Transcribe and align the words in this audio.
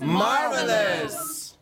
Marvelous! 0.00 1.58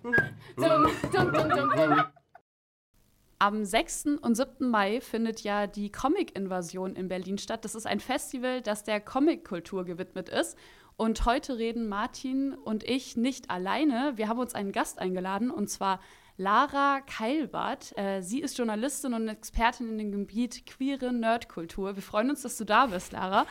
Am 3.38 3.64
6. 3.66 4.06
und 4.22 4.34
7. 4.34 4.70
Mai 4.70 5.02
findet 5.02 5.42
ja 5.42 5.66
die 5.66 5.92
Comic-Invasion 5.92 6.96
in 6.96 7.08
Berlin 7.08 7.36
statt. 7.36 7.66
Das 7.66 7.74
ist 7.74 7.86
ein 7.86 8.00
Festival, 8.00 8.62
das 8.62 8.84
der 8.84 9.00
Comic-Kultur 9.00 9.84
gewidmet 9.84 10.30
ist. 10.30 10.56
Und 10.98 11.26
heute 11.26 11.58
reden 11.58 11.88
Martin 11.88 12.54
und 12.54 12.82
ich 12.82 13.18
nicht 13.18 13.50
alleine. 13.50 14.14
Wir 14.16 14.28
haben 14.28 14.38
uns 14.38 14.54
einen 14.54 14.72
Gast 14.72 14.98
eingeladen, 14.98 15.50
und 15.50 15.68
zwar 15.68 16.00
Lara 16.38 17.02
Keilbart. 17.02 17.96
Äh, 17.98 18.22
sie 18.22 18.40
ist 18.40 18.56
Journalistin 18.56 19.12
und 19.12 19.28
Expertin 19.28 19.90
in 19.90 19.98
dem 19.98 20.10
Gebiet 20.10 20.64
queere 20.64 21.12
Nerdkultur. 21.12 21.96
Wir 21.96 22.02
freuen 22.02 22.30
uns, 22.30 22.42
dass 22.42 22.56
du 22.56 22.64
da 22.64 22.86
bist, 22.86 23.12
Lara. 23.12 23.44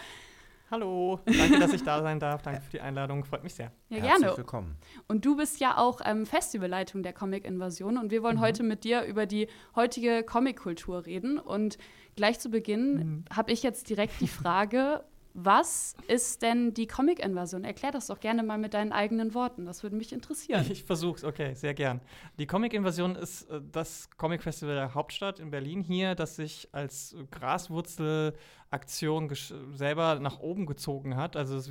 Hallo, 0.71 1.19
danke, 1.25 1.59
dass 1.59 1.73
ich 1.73 1.83
da 1.83 2.01
sein 2.01 2.19
darf. 2.19 2.41
Danke 2.41 2.61
für 2.61 2.71
die 2.71 2.81
Einladung, 2.81 3.23
freut 3.23 3.43
mich 3.43 3.53
sehr. 3.53 3.71
Ja, 3.89 3.97
Herzlich 3.97 4.21
gerne. 4.23 4.37
willkommen. 4.37 4.75
Und 5.07 5.23
du 5.23 5.37
bist 5.37 5.59
ja 5.59 5.77
auch 5.77 6.01
ähm, 6.03 6.25
Festivalleitung 6.25 7.03
der 7.03 7.13
Comic-Invasion 7.13 7.99
und 7.99 8.09
wir 8.09 8.23
wollen 8.23 8.39
heute 8.39 8.63
mit 8.63 8.83
dir 8.83 9.03
über 9.03 9.27
die 9.27 9.47
heutige 9.75 10.23
Comic-Kultur 10.23 11.05
reden. 11.05 11.37
Und 11.37 11.77
gleich 12.15 12.39
zu 12.39 12.49
Beginn 12.49 13.25
habe 13.31 13.51
ich 13.51 13.61
jetzt 13.61 13.91
direkt 13.91 14.19
die 14.19 14.27
Frage, 14.27 15.03
was 15.37 15.95
ist 16.07 16.41
denn 16.43 16.73
die 16.73 16.87
Comic-Invasion? 16.87 17.65
Erklär 17.65 17.91
das 17.91 18.07
doch 18.07 18.21
gerne 18.21 18.41
mal 18.41 18.57
mit 18.57 18.73
deinen 18.73 18.93
eigenen 18.93 19.33
Worten. 19.33 19.65
Das 19.65 19.83
würde 19.83 19.97
mich 19.97 20.13
interessieren. 20.13 20.65
Ich 20.71 20.85
versuch's, 20.85 21.25
okay, 21.25 21.53
sehr 21.55 21.73
gern. 21.73 21.99
Die 22.39 22.47
Comic-Invasion 22.47 23.17
ist 23.17 23.49
äh, 23.51 23.59
das 23.71 24.09
Comic-Festival 24.17 24.75
der 24.75 24.93
Hauptstadt 24.93 25.41
in 25.41 25.51
Berlin 25.51 25.81
hier, 25.81 26.15
das 26.15 26.37
sich 26.37 26.69
als 26.71 27.17
Graswurzelaktion 27.31 29.29
selber 29.73 30.19
nach 30.21 30.39
oben 30.39 30.65
gezogen 30.65 31.17
hat. 31.17 31.35
Also 31.35 31.57
es 31.57 31.69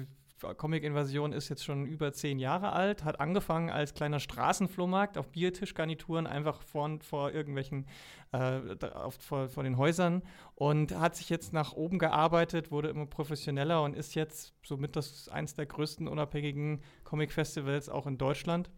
Comic-Invasion 0.52 1.32
ist 1.32 1.48
jetzt 1.48 1.64
schon 1.64 1.86
über 1.86 2.12
zehn 2.12 2.38
Jahre 2.38 2.72
alt, 2.72 3.04
hat 3.04 3.20
angefangen 3.20 3.70
als 3.70 3.94
kleiner 3.94 4.20
Straßenflohmarkt 4.20 5.16
auf 5.16 5.28
Biertischgarnituren, 5.28 6.26
einfach 6.26 6.62
vor, 6.62 6.98
vor 7.00 7.32
irgendwelchen, 7.32 7.86
äh, 8.32 8.60
auf, 8.92 9.14
vor, 9.14 9.48
vor 9.48 9.62
den 9.62 9.78
Häusern 9.78 10.22
und 10.54 10.94
hat 10.98 11.16
sich 11.16 11.30
jetzt 11.30 11.52
nach 11.52 11.72
oben 11.72 11.98
gearbeitet, 11.98 12.70
wurde 12.70 12.88
immer 12.88 13.06
professioneller 13.06 13.82
und 13.82 13.96
ist 13.96 14.14
jetzt 14.14 14.54
somit 14.62 14.96
das 14.96 15.28
eins 15.28 15.54
der 15.54 15.66
größten 15.66 16.06
unabhängigen 16.06 16.82
Comic-Festivals 17.04 17.88
auch 17.88 18.06
in 18.06 18.18
Deutschland, 18.18 18.70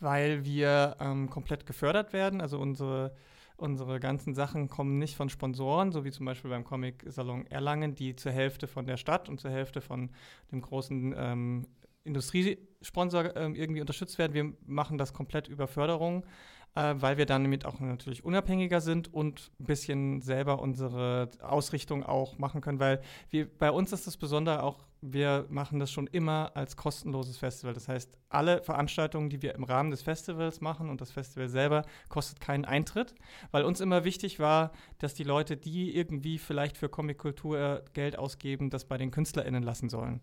weil 0.00 0.44
wir 0.44 0.96
ähm, 1.00 1.28
komplett 1.28 1.66
gefördert 1.66 2.12
werden. 2.12 2.40
Also 2.40 2.58
unsere 2.58 3.14
Unsere 3.58 3.98
ganzen 3.98 4.36
Sachen 4.36 4.68
kommen 4.68 4.98
nicht 4.98 5.16
von 5.16 5.28
Sponsoren, 5.28 5.90
so 5.90 6.04
wie 6.04 6.12
zum 6.12 6.24
Beispiel 6.24 6.48
beim 6.48 6.62
Comic-Salon 6.62 7.44
Erlangen, 7.48 7.96
die 7.96 8.14
zur 8.14 8.30
Hälfte 8.30 8.68
von 8.68 8.86
der 8.86 8.96
Stadt 8.96 9.28
und 9.28 9.40
zur 9.40 9.50
Hälfte 9.50 9.80
von 9.80 10.10
dem 10.52 10.60
großen 10.60 11.12
ähm, 11.18 11.66
Industriesponsor 12.04 13.34
ähm, 13.36 13.56
irgendwie 13.56 13.80
unterstützt 13.80 14.16
werden. 14.16 14.32
Wir 14.32 14.52
machen 14.64 14.96
das 14.96 15.12
komplett 15.12 15.48
über 15.48 15.66
Förderung, 15.66 16.24
äh, 16.74 16.94
weil 16.96 17.18
wir 17.18 17.26
dann 17.26 17.42
damit 17.42 17.64
auch 17.64 17.80
natürlich 17.80 18.24
unabhängiger 18.24 18.80
sind 18.80 19.12
und 19.12 19.50
ein 19.60 19.64
bisschen 19.64 20.20
selber 20.20 20.60
unsere 20.60 21.30
Ausrichtung 21.40 22.04
auch 22.04 22.38
machen 22.38 22.60
können, 22.60 22.80
weil 22.80 23.00
wir, 23.30 23.48
bei 23.48 23.70
uns 23.70 23.92
ist 23.92 24.06
das 24.06 24.16
Besondere 24.16 24.62
auch, 24.62 24.86
wir 25.00 25.46
machen 25.48 25.78
das 25.78 25.92
schon 25.92 26.08
immer 26.08 26.52
als 26.54 26.76
kostenloses 26.76 27.38
Festival. 27.38 27.72
Das 27.72 27.88
heißt, 27.88 28.18
alle 28.28 28.62
Veranstaltungen, 28.62 29.30
die 29.30 29.42
wir 29.42 29.54
im 29.54 29.62
Rahmen 29.62 29.90
des 29.90 30.02
Festivals 30.02 30.60
machen 30.60 30.90
und 30.90 31.00
das 31.00 31.12
Festival 31.12 31.48
selber, 31.48 31.84
kostet 32.08 32.40
keinen 32.40 32.64
Eintritt, 32.64 33.14
weil 33.52 33.64
uns 33.64 33.80
immer 33.80 34.04
wichtig 34.04 34.40
war, 34.40 34.72
dass 34.98 35.14
die 35.14 35.24
Leute, 35.24 35.56
die 35.56 35.96
irgendwie 35.96 36.38
vielleicht 36.38 36.76
für 36.76 36.88
Comickultur 36.88 37.84
Geld 37.92 38.18
ausgeben, 38.18 38.70
das 38.70 38.84
bei 38.86 38.98
den 38.98 39.10
KünstlerInnen 39.10 39.62
lassen 39.62 39.88
sollen. 39.88 40.20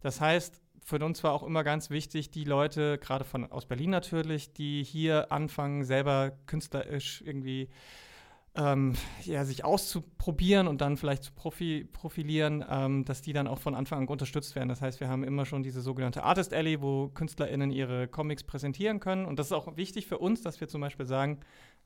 Das 0.00 0.20
heißt, 0.20 0.60
für 0.84 1.02
uns 1.02 1.24
war 1.24 1.32
auch 1.32 1.42
immer 1.42 1.64
ganz 1.64 1.88
wichtig, 1.88 2.30
die 2.30 2.44
Leute, 2.44 2.98
gerade 2.98 3.24
von 3.24 3.50
aus 3.50 3.66
Berlin 3.66 3.90
natürlich, 3.90 4.52
die 4.52 4.84
hier 4.84 5.32
anfangen, 5.32 5.84
selber 5.84 6.32
künstlerisch 6.46 7.22
irgendwie 7.24 7.70
ähm, 8.56 8.94
ja, 9.24 9.44
sich 9.44 9.64
auszuprobieren 9.64 10.68
und 10.68 10.80
dann 10.80 10.96
vielleicht 10.96 11.24
zu 11.24 11.32
profi 11.32 11.88
profilieren, 11.90 12.64
ähm, 12.68 13.04
dass 13.04 13.22
die 13.22 13.32
dann 13.32 13.48
auch 13.48 13.58
von 13.58 13.74
Anfang 13.74 14.00
an 14.00 14.08
unterstützt 14.08 14.54
werden. 14.54 14.68
Das 14.68 14.80
heißt, 14.80 15.00
wir 15.00 15.08
haben 15.08 15.24
immer 15.24 15.44
schon 15.46 15.62
diese 15.62 15.80
sogenannte 15.80 16.22
Artist 16.22 16.52
Alley, 16.52 16.80
wo 16.80 17.08
KünstlerInnen 17.08 17.70
ihre 17.70 18.06
Comics 18.06 18.44
präsentieren 18.44 19.00
können. 19.00 19.26
Und 19.26 19.38
das 19.38 19.46
ist 19.46 19.52
auch 19.52 19.76
wichtig 19.76 20.06
für 20.06 20.18
uns, 20.18 20.42
dass 20.42 20.60
wir 20.60 20.68
zum 20.68 20.82
Beispiel 20.82 21.06
sagen, 21.06 21.40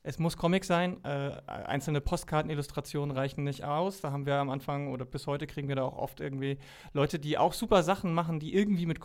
es 0.08 0.18
muss 0.18 0.38
Comic 0.38 0.64
sein. 0.64 1.04
Äh, 1.04 1.32
einzelne 1.46 2.00
Postkartenillustrationen 2.00 3.14
reichen 3.14 3.44
nicht 3.44 3.64
aus. 3.64 4.00
Da 4.00 4.10
haben 4.10 4.24
wir 4.24 4.36
am 4.36 4.48
Anfang 4.48 4.90
oder 4.90 5.04
bis 5.04 5.26
heute 5.26 5.46
kriegen 5.46 5.68
wir 5.68 5.76
da 5.76 5.82
auch 5.82 5.98
oft 5.98 6.20
irgendwie 6.20 6.56
Leute, 6.94 7.18
die 7.18 7.36
auch 7.36 7.52
super 7.52 7.82
Sachen 7.82 8.14
machen, 8.14 8.40
die 8.40 8.54
irgendwie 8.54 8.86
mit 8.86 9.00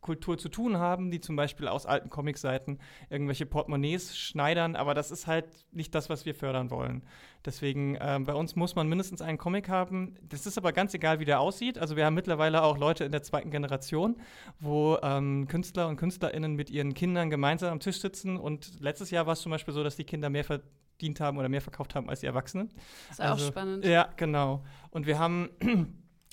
Comic-Kultur 0.00 0.38
zu 0.38 0.48
tun 0.48 0.78
haben, 0.78 1.10
die 1.10 1.20
zum 1.20 1.36
Beispiel 1.36 1.68
aus 1.68 1.86
alten 1.86 2.08
Comicseiten 2.08 2.78
irgendwelche 3.08 3.46
Portemonnaies 3.46 4.16
schneidern. 4.16 4.76
Aber 4.76 4.94
das 4.94 5.10
ist 5.10 5.26
halt 5.26 5.46
nicht 5.72 5.94
das, 5.94 6.08
was 6.08 6.24
wir 6.24 6.34
fördern 6.34 6.70
wollen. 6.70 7.02
Deswegen, 7.44 7.96
ähm, 8.00 8.24
bei 8.24 8.34
uns 8.34 8.56
muss 8.56 8.74
man 8.74 8.88
mindestens 8.88 9.22
einen 9.22 9.38
Comic 9.38 9.68
haben. 9.68 10.16
Das 10.22 10.46
ist 10.46 10.58
aber 10.58 10.72
ganz 10.72 10.92
egal, 10.94 11.20
wie 11.20 11.24
der 11.24 11.40
aussieht. 11.40 11.78
Also 11.78 11.96
wir 11.96 12.04
haben 12.04 12.14
mittlerweile 12.14 12.62
auch 12.62 12.76
Leute 12.76 13.04
in 13.04 13.12
der 13.12 13.22
zweiten 13.22 13.50
Generation, 13.50 14.16
wo 14.58 14.98
ähm, 15.02 15.46
Künstler 15.48 15.88
und 15.88 15.96
KünstlerInnen 15.96 16.54
mit 16.54 16.70
ihren 16.70 16.94
Kindern 16.94 17.30
gemeinsam 17.30 17.72
am 17.72 17.80
Tisch 17.80 18.00
sitzen. 18.00 18.36
Und 18.36 18.80
letztes 18.80 19.10
Jahr 19.10 19.26
war 19.26 19.34
es 19.34 19.40
zum 19.40 19.50
Beispiel 19.50 19.72
so, 19.72 19.82
dass 19.84 19.96
die 19.96 20.04
Kinder 20.04 20.28
mehr 20.28 20.44
verdient 20.44 21.20
haben 21.20 21.38
oder 21.38 21.48
mehr 21.48 21.62
verkauft 21.62 21.94
haben 21.94 22.10
als 22.10 22.20
die 22.20 22.26
Erwachsenen. 22.26 22.70
Das 23.08 23.18
ist 23.18 23.24
auch 23.24 23.38
spannend. 23.38 23.84
Ja, 23.84 24.08
genau. 24.16 24.64
Und 24.90 25.06
wir 25.06 25.18
haben, 25.18 25.48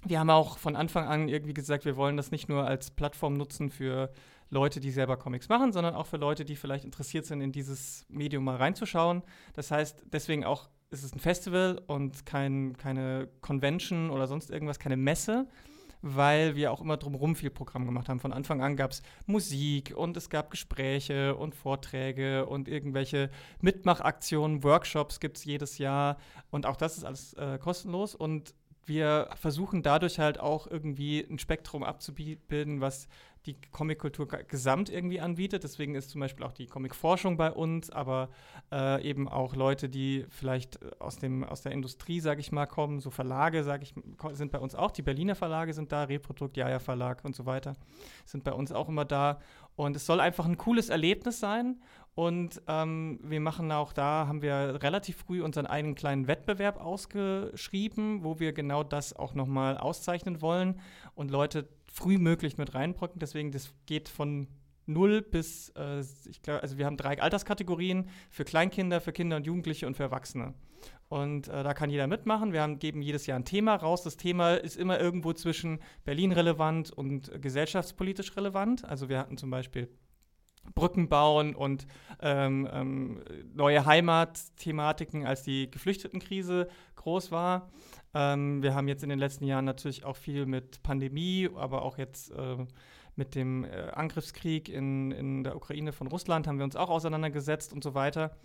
wir 0.10 0.20
haben 0.20 0.30
auch 0.30 0.58
von 0.58 0.76
Anfang 0.76 1.08
an 1.08 1.30
irgendwie 1.30 1.54
gesagt, 1.54 1.86
wir 1.86 1.96
wollen 1.96 2.18
das 2.18 2.32
nicht 2.32 2.50
nur 2.50 2.66
als 2.66 2.92
Plattform 2.92 3.34
nutzen 3.34 3.70
für 3.70 4.12
Leute, 4.50 4.80
die 4.80 4.92
selber 4.92 5.18
Comics 5.18 5.50
machen, 5.50 5.74
sondern 5.74 5.96
auch 5.96 6.06
für 6.06 6.18
Leute, 6.18 6.46
die 6.46 6.56
vielleicht 6.56 6.86
interessiert 6.86 7.26
sind, 7.26 7.42
in 7.42 7.52
dieses 7.52 8.06
Medium 8.10 8.44
mal 8.44 8.56
reinzuschauen. 8.56 9.24
Das 9.54 9.72
heißt, 9.72 10.04
deswegen 10.12 10.46
auch 10.46 10.70
ist 10.90 11.04
es 11.04 11.14
ein 11.14 11.20
Festival 11.20 11.82
und 11.88 12.26
kein, 12.26 12.78
keine 12.78 13.28
Convention 13.42 14.10
oder 14.10 14.28
sonst 14.28 14.50
irgendwas, 14.50 14.80
keine 14.80 14.96
Messe, 14.96 15.48
weil 16.02 16.56
wir 16.56 16.72
auch 16.72 16.80
immer 16.80 16.96
drumherum 16.96 17.36
viel 17.36 17.50
Programm 17.50 17.86
gemacht 17.86 18.08
haben. 18.08 18.22
Von 18.22 18.32
Anfang 18.32 18.62
an 18.62 18.78
gab 18.78 18.92
es 18.92 19.02
Musik 19.26 19.94
und 19.96 20.16
es 20.16 20.30
gab 20.30 20.50
Gespräche 20.50 21.36
und 21.36 21.56
Vorträge 21.56 22.46
und 22.46 22.70
irgendwelche 22.70 23.30
Mitmachaktionen, 23.62 24.64
Workshops 24.64 25.20
gibt 25.20 25.38
es 25.38 25.46
jedes 25.46 25.78
Jahr 25.78 26.18
und 26.52 26.66
auch 26.66 26.78
das 26.78 26.98
ist 26.98 27.04
alles 27.04 27.34
äh, 27.34 27.58
kostenlos 27.58 28.16
und 28.16 28.54
wir 28.88 29.30
versuchen 29.36 29.84
dadurch 29.84 30.18
halt 30.18 30.40
auch 30.40 30.66
irgendwie 30.66 31.20
ein 31.20 31.40
Spektrum 31.40 31.84
abzubilden, 31.84 32.82
was 32.82 33.08
die 33.46 33.56
Comickultur 33.72 34.28
gesamt 34.28 34.90
irgendwie 34.90 35.22
anbietet. 35.22 35.64
Deswegen 35.64 35.96
ist 35.96 36.10
zum 36.10 36.20
Beispiel 36.20 36.46
auch 36.46 36.52
die 36.52 36.68
Comicforschung 36.68 37.38
bei 37.38 37.52
uns, 37.52 37.90
aber 37.90 38.30
äh, 38.72 39.02
eben 39.08 39.30
auch 39.30 39.56
Leute, 39.56 39.88
die 39.90 40.26
vielleicht 40.30 40.80
aus, 41.02 41.18
dem, 41.18 41.44
aus 41.44 41.62
der 41.62 41.72
Industrie, 41.72 42.20
sage 42.20 42.42
ich 42.42 42.52
mal, 42.52 42.66
kommen, 42.66 43.00
so 43.00 43.10
Verlage, 43.10 43.64
sage 43.64 43.84
ich, 43.84 43.94
sind 44.34 44.52
bei 44.52 44.60
uns 44.60 44.76
auch. 44.76 44.92
Die 44.92 45.02
Berliner 45.02 45.36
Verlage 45.36 45.74
sind 45.74 45.92
da, 45.92 46.04
Reprodukt, 46.04 46.58
Jaja 46.58 46.80
Verlag 46.80 47.24
und 47.24 47.36
so 47.36 47.46
weiter, 47.46 47.76
sind 48.26 48.44
bei 48.44 48.54
uns 48.54 48.72
auch 48.72 48.90
immer 48.90 49.06
da. 49.06 49.40
Und 49.76 49.96
es 49.96 50.06
soll 50.06 50.20
einfach 50.20 50.46
ein 50.46 50.58
cooles 50.58 50.90
Erlebnis 50.90 51.40
sein. 51.40 51.82
Und 52.18 52.64
ähm, 52.68 53.20
wir 53.22 53.40
machen 53.40 53.72
auch 53.72 53.94
da, 53.94 54.26
haben 54.28 54.42
wir 54.42 54.80
relativ 54.82 55.18
früh 55.18 55.44
unseren 55.44 55.68
eigenen 55.68 55.94
kleinen 55.94 56.28
Wettbewerb 56.28 56.82
ausgeschrieben, 56.84 58.24
wo 58.24 58.40
wir 58.40 58.54
genau 58.54 58.82
das 58.82 59.16
auch 59.16 59.36
nochmal 59.36 59.78
auszeichnen 59.78 60.42
wollen 60.42 60.82
und 61.14 61.30
Leute 61.30 61.70
früh 61.86 62.18
möglich 62.18 62.58
mit 62.58 62.74
reinbrücken. 62.74 63.20
Deswegen, 63.20 63.52
das 63.52 63.72
geht 63.86 64.10
von 64.10 64.48
null 64.88 65.22
bis, 65.22 65.70
äh, 65.78 66.00
ich 66.28 66.42
glaube, 66.42 66.64
also 66.64 66.80
wir 66.80 66.88
haben 66.88 66.98
drei 66.98 67.22
Alterskategorien 67.22 68.10
für 68.32 68.46
Kleinkinder, 68.46 69.00
für 69.00 69.12
Kinder 69.12 69.36
und 69.36 69.46
Jugendliche 69.46 69.86
und 69.86 69.96
für 69.96 70.02
Erwachsene. 70.02 70.56
Und 71.10 71.50
äh, 71.50 71.64
da 71.64 71.76
kann 71.76 71.92
jeder 71.92 72.08
mitmachen. 72.08 72.52
Wir 72.52 72.64
haben, 72.64 72.80
geben 72.80 73.04
jedes 73.04 73.28
Jahr 73.28 73.38
ein 73.38 73.46
Thema 73.46 73.76
raus. 73.76 74.02
Das 74.02 74.18
Thema 74.18 74.56
ist 74.56 74.76
immer 74.76 75.00
irgendwo 75.00 75.34
zwischen 75.34 75.78
Berlin 76.04 76.32
relevant 76.32 76.90
und 76.90 77.40
gesellschaftspolitisch 77.40 78.36
relevant. 78.36 78.86
Also 78.86 79.08
wir 79.08 79.20
hatten 79.20 79.38
zum 79.38 79.52
Beispiel 79.52 79.88
Brücken 80.76 81.10
bauen 81.10 81.56
und 81.56 81.88
ähm, 82.22 82.68
ähm, 82.72 83.22
neue 83.54 83.86
Heimatthematiken, 83.86 85.26
als 85.26 85.44
die 85.44 85.70
Geflüchtetenkrise 85.70 86.68
groß 86.96 87.32
war. 87.32 87.70
Ähm, 88.14 88.64
wir 88.64 88.74
haben 88.74 88.88
jetzt 88.88 89.04
in 89.04 89.10
den 89.10 89.20
letzten 89.20 89.46
Jahren 89.46 89.66
natürlich 89.66 90.04
auch 90.04 90.16
viel 90.16 90.46
mit 90.46 90.82
Pandemie, 90.84 91.50
aber 91.56 91.84
auch 91.84 91.98
jetzt 91.98 92.32
äh, 92.32 92.66
mit 93.18 93.36
dem 93.36 93.66
äh, 93.66 93.90
Angriffskrieg 93.94 94.70
in, 94.70 95.12
in 95.12 95.44
der 95.44 95.56
Ukraine 95.56 95.92
von 95.92 96.08
Russland 96.08 96.48
haben 96.48 96.60
wir 96.60 96.66
uns 96.66 96.76
auch 96.76 96.90
auseinandergesetzt 96.90 97.74
und 97.74 97.84
so 97.84 97.94
weiter. 97.96 98.38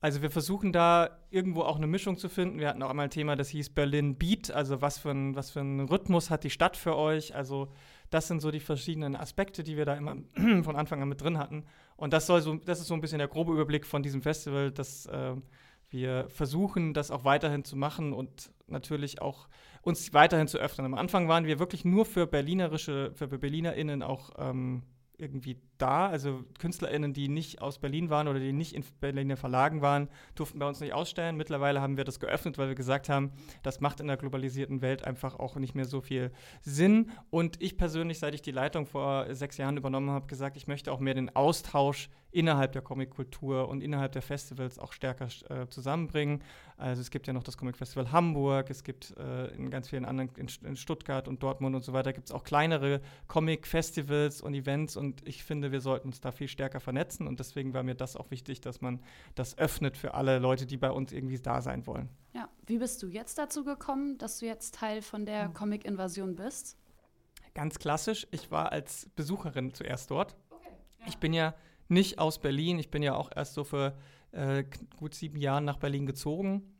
Also 0.00 0.20
wir 0.20 0.30
versuchen 0.30 0.72
da 0.72 1.18
irgendwo 1.30 1.62
auch 1.62 1.76
eine 1.76 1.86
Mischung 1.86 2.18
zu 2.18 2.28
finden. 2.28 2.58
Wir 2.58 2.68
hatten 2.68 2.82
auch 2.82 2.90
einmal 2.90 3.06
ein 3.06 3.10
Thema, 3.10 3.36
das 3.36 3.48
hieß 3.48 3.70
Berlin 3.70 4.16
Beat, 4.16 4.50
also 4.50 4.82
was 4.82 4.98
für 4.98 5.10
ein, 5.10 5.36
was 5.36 5.50
für 5.50 5.60
ein 5.60 5.80
Rhythmus 5.80 6.28
hat 6.30 6.44
die 6.44 6.50
Stadt 6.50 6.76
für 6.76 6.96
euch? 6.96 7.34
Also 7.34 7.68
Das 8.10 8.28
sind 8.28 8.40
so 8.40 8.50
die 8.50 8.60
verschiedenen 8.60 9.16
Aspekte, 9.16 9.62
die 9.62 9.76
wir 9.76 9.84
da 9.84 9.94
immer 9.94 10.16
von 10.62 10.76
Anfang 10.76 11.02
an 11.02 11.08
mit 11.08 11.20
drin 11.20 11.38
hatten. 11.38 11.64
Und 11.96 12.12
das 12.12 12.26
soll 12.26 12.40
so, 12.40 12.54
das 12.54 12.80
ist 12.80 12.86
so 12.86 12.94
ein 12.94 13.00
bisschen 13.00 13.18
der 13.18 13.28
grobe 13.28 13.52
Überblick 13.52 13.86
von 13.86 14.02
diesem 14.02 14.22
Festival, 14.22 14.70
dass 14.70 15.06
äh, 15.06 15.34
wir 15.90 16.28
versuchen, 16.28 16.94
das 16.94 17.10
auch 17.10 17.24
weiterhin 17.24 17.64
zu 17.64 17.76
machen 17.76 18.12
und 18.12 18.50
natürlich 18.66 19.22
auch 19.22 19.48
uns 19.82 20.12
weiterhin 20.12 20.48
zu 20.48 20.58
öffnen. 20.58 20.86
Am 20.86 20.94
Anfang 20.94 21.28
waren 21.28 21.46
wir 21.46 21.58
wirklich 21.58 21.84
nur 21.84 22.04
für 22.04 22.26
berlinerische, 22.26 23.12
für 23.14 23.28
BerlinerInnen 23.28 24.02
auch 24.02 24.30
ähm, 24.38 24.82
irgendwie 25.18 25.60
da. 25.78 26.08
Also 26.08 26.44
KünstlerInnen, 26.58 27.12
die 27.12 27.28
nicht 27.28 27.62
aus 27.62 27.78
Berlin 27.78 28.10
waren 28.10 28.28
oder 28.28 28.38
die 28.38 28.52
nicht 28.52 28.74
in 28.74 28.84
Berliner 29.00 29.36
Verlagen 29.36 29.82
waren, 29.82 30.08
durften 30.34 30.58
bei 30.58 30.66
uns 30.66 30.80
nicht 30.80 30.92
ausstellen. 30.92 31.36
Mittlerweile 31.36 31.80
haben 31.80 31.96
wir 31.96 32.04
das 32.04 32.20
geöffnet, 32.20 32.58
weil 32.58 32.68
wir 32.68 32.74
gesagt 32.74 33.08
haben, 33.08 33.32
das 33.62 33.80
macht 33.80 34.00
in 34.00 34.06
der 34.06 34.16
globalisierten 34.16 34.82
Welt 34.82 35.04
einfach 35.04 35.38
auch 35.38 35.56
nicht 35.56 35.74
mehr 35.74 35.84
so 35.84 36.00
viel 36.00 36.32
Sinn. 36.62 37.10
Und 37.30 37.60
ich 37.62 37.76
persönlich, 37.76 38.18
seit 38.18 38.34
ich 38.34 38.42
die 38.42 38.52
Leitung 38.52 38.86
vor 38.86 39.34
sechs 39.34 39.56
Jahren 39.56 39.76
übernommen 39.76 40.10
habe, 40.10 40.26
gesagt, 40.26 40.56
ich 40.56 40.66
möchte 40.66 40.92
auch 40.92 41.00
mehr 41.00 41.14
den 41.14 41.34
Austausch 41.34 42.08
innerhalb 42.36 42.72
der 42.72 42.82
Comickultur 42.82 43.66
und 43.68 43.82
innerhalb 43.82 44.12
der 44.12 44.20
Festivals 44.20 44.78
auch 44.78 44.92
stärker 44.92 45.28
äh, 45.48 45.68
zusammenbringen. 45.68 46.42
Also 46.76 47.00
es 47.00 47.10
gibt 47.10 47.26
ja 47.26 47.32
noch 47.32 47.42
das 47.42 47.56
Comic 47.56 47.78
Festival 47.78 48.12
Hamburg, 48.12 48.68
es 48.68 48.84
gibt 48.84 49.16
äh, 49.16 49.46
in 49.54 49.70
ganz 49.70 49.88
vielen 49.88 50.04
anderen, 50.04 50.30
in, 50.36 50.48
in, 50.66 50.76
Stuttgart 50.76 51.28
und 51.28 51.42
Dortmund 51.42 51.74
und 51.74 51.82
so 51.82 51.94
weiter, 51.94 52.12
gibt 52.12 52.28
es 52.28 52.34
auch 52.34 52.44
kleinere 52.44 53.00
Comic-Festivals 53.28 54.42
und 54.42 54.52
Events 54.52 54.98
und 54.98 55.26
ich 55.26 55.44
finde, 55.44 55.65
wir 55.72 55.80
sollten 55.80 56.08
uns 56.08 56.20
da 56.20 56.32
viel 56.32 56.48
stärker 56.48 56.80
vernetzen 56.80 57.26
und 57.26 57.40
deswegen 57.40 57.74
war 57.74 57.82
mir 57.82 57.94
das 57.94 58.16
auch 58.16 58.30
wichtig, 58.30 58.60
dass 58.60 58.80
man 58.80 59.00
das 59.34 59.58
öffnet 59.58 59.96
für 59.96 60.14
alle 60.14 60.38
Leute, 60.38 60.66
die 60.66 60.76
bei 60.76 60.90
uns 60.90 61.12
irgendwie 61.12 61.38
da 61.38 61.60
sein 61.60 61.86
wollen. 61.86 62.08
Ja, 62.34 62.48
wie 62.66 62.78
bist 62.78 63.02
du 63.02 63.08
jetzt 63.08 63.38
dazu 63.38 63.64
gekommen, 63.64 64.18
dass 64.18 64.38
du 64.38 64.46
jetzt 64.46 64.74
Teil 64.74 65.02
von 65.02 65.26
der 65.26 65.46
hm. 65.46 65.54
Comic-Invasion 65.54 66.36
bist? 66.36 66.76
Ganz 67.54 67.78
klassisch, 67.78 68.26
ich 68.30 68.50
war 68.50 68.72
als 68.72 69.08
Besucherin 69.16 69.72
zuerst 69.72 70.10
dort. 70.10 70.36
Okay, 70.50 70.68
ja. 71.00 71.06
Ich 71.08 71.18
bin 71.18 71.32
ja 71.32 71.54
nicht 71.88 72.18
aus 72.18 72.38
Berlin. 72.40 72.78
Ich 72.78 72.90
bin 72.90 73.02
ja 73.02 73.14
auch 73.14 73.30
erst 73.34 73.54
so 73.54 73.64
für 73.64 73.96
äh, 74.32 74.64
gut 74.98 75.14
sieben 75.14 75.38
Jahre 75.38 75.62
nach 75.62 75.78
Berlin 75.78 76.06
gezogen. 76.06 76.75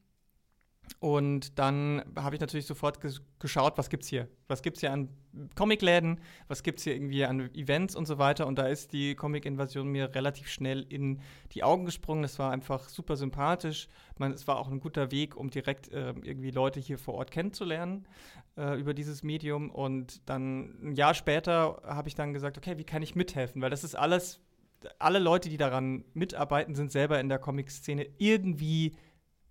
Und 0.98 1.58
dann 1.58 2.02
habe 2.16 2.36
ich 2.36 2.40
natürlich 2.40 2.66
sofort 2.66 3.00
ges 3.00 3.20
geschaut, 3.38 3.76
was 3.76 3.90
gibt 3.90 4.04
es 4.04 4.08
hier? 4.08 4.28
Was 4.48 4.62
gibt 4.62 4.78
es 4.78 4.80
hier 4.80 4.92
an 4.92 5.08
Comicläden? 5.54 6.20
Was 6.48 6.62
gibt 6.62 6.78
es 6.78 6.84
hier 6.84 6.94
irgendwie 6.94 7.24
an 7.24 7.54
Events 7.54 7.94
und 7.94 8.06
so 8.06 8.18
weiter? 8.18 8.46
Und 8.46 8.58
da 8.58 8.66
ist 8.66 8.92
die 8.92 9.14
Comic-Invasion 9.14 9.88
mir 9.88 10.14
relativ 10.14 10.48
schnell 10.48 10.86
in 10.88 11.20
die 11.52 11.62
Augen 11.62 11.84
gesprungen. 11.84 12.24
Es 12.24 12.38
war 12.38 12.50
einfach 12.50 12.88
super 12.88 13.16
sympathisch. 13.16 13.88
Man, 14.18 14.32
es 14.32 14.48
war 14.48 14.58
auch 14.58 14.68
ein 14.68 14.80
guter 14.80 15.10
Weg, 15.10 15.36
um 15.36 15.50
direkt 15.50 15.92
äh, 15.92 16.14
irgendwie 16.22 16.50
Leute 16.50 16.80
hier 16.80 16.98
vor 16.98 17.14
Ort 17.14 17.30
kennenzulernen 17.30 18.06
äh, 18.56 18.78
über 18.80 18.94
dieses 18.94 19.22
Medium. 19.22 19.70
Und 19.70 20.28
dann 20.28 20.76
ein 20.82 20.94
Jahr 20.94 21.14
später 21.14 21.82
habe 21.84 22.08
ich 22.08 22.14
dann 22.14 22.32
gesagt, 22.32 22.56
okay, 22.56 22.78
wie 22.78 22.84
kann 22.84 23.02
ich 23.02 23.14
mithelfen? 23.14 23.60
Weil 23.60 23.70
das 23.70 23.84
ist 23.84 23.94
alles 23.94 24.40
alle 24.98 25.18
Leute, 25.18 25.48
die 25.48 25.56
daran 25.56 26.04
mitarbeiten, 26.14 26.74
sind 26.74 26.92
selber 26.92 27.18
in 27.18 27.28
der 27.28 27.38
Comic-Szene 27.38 28.06
irgendwie 28.18 28.92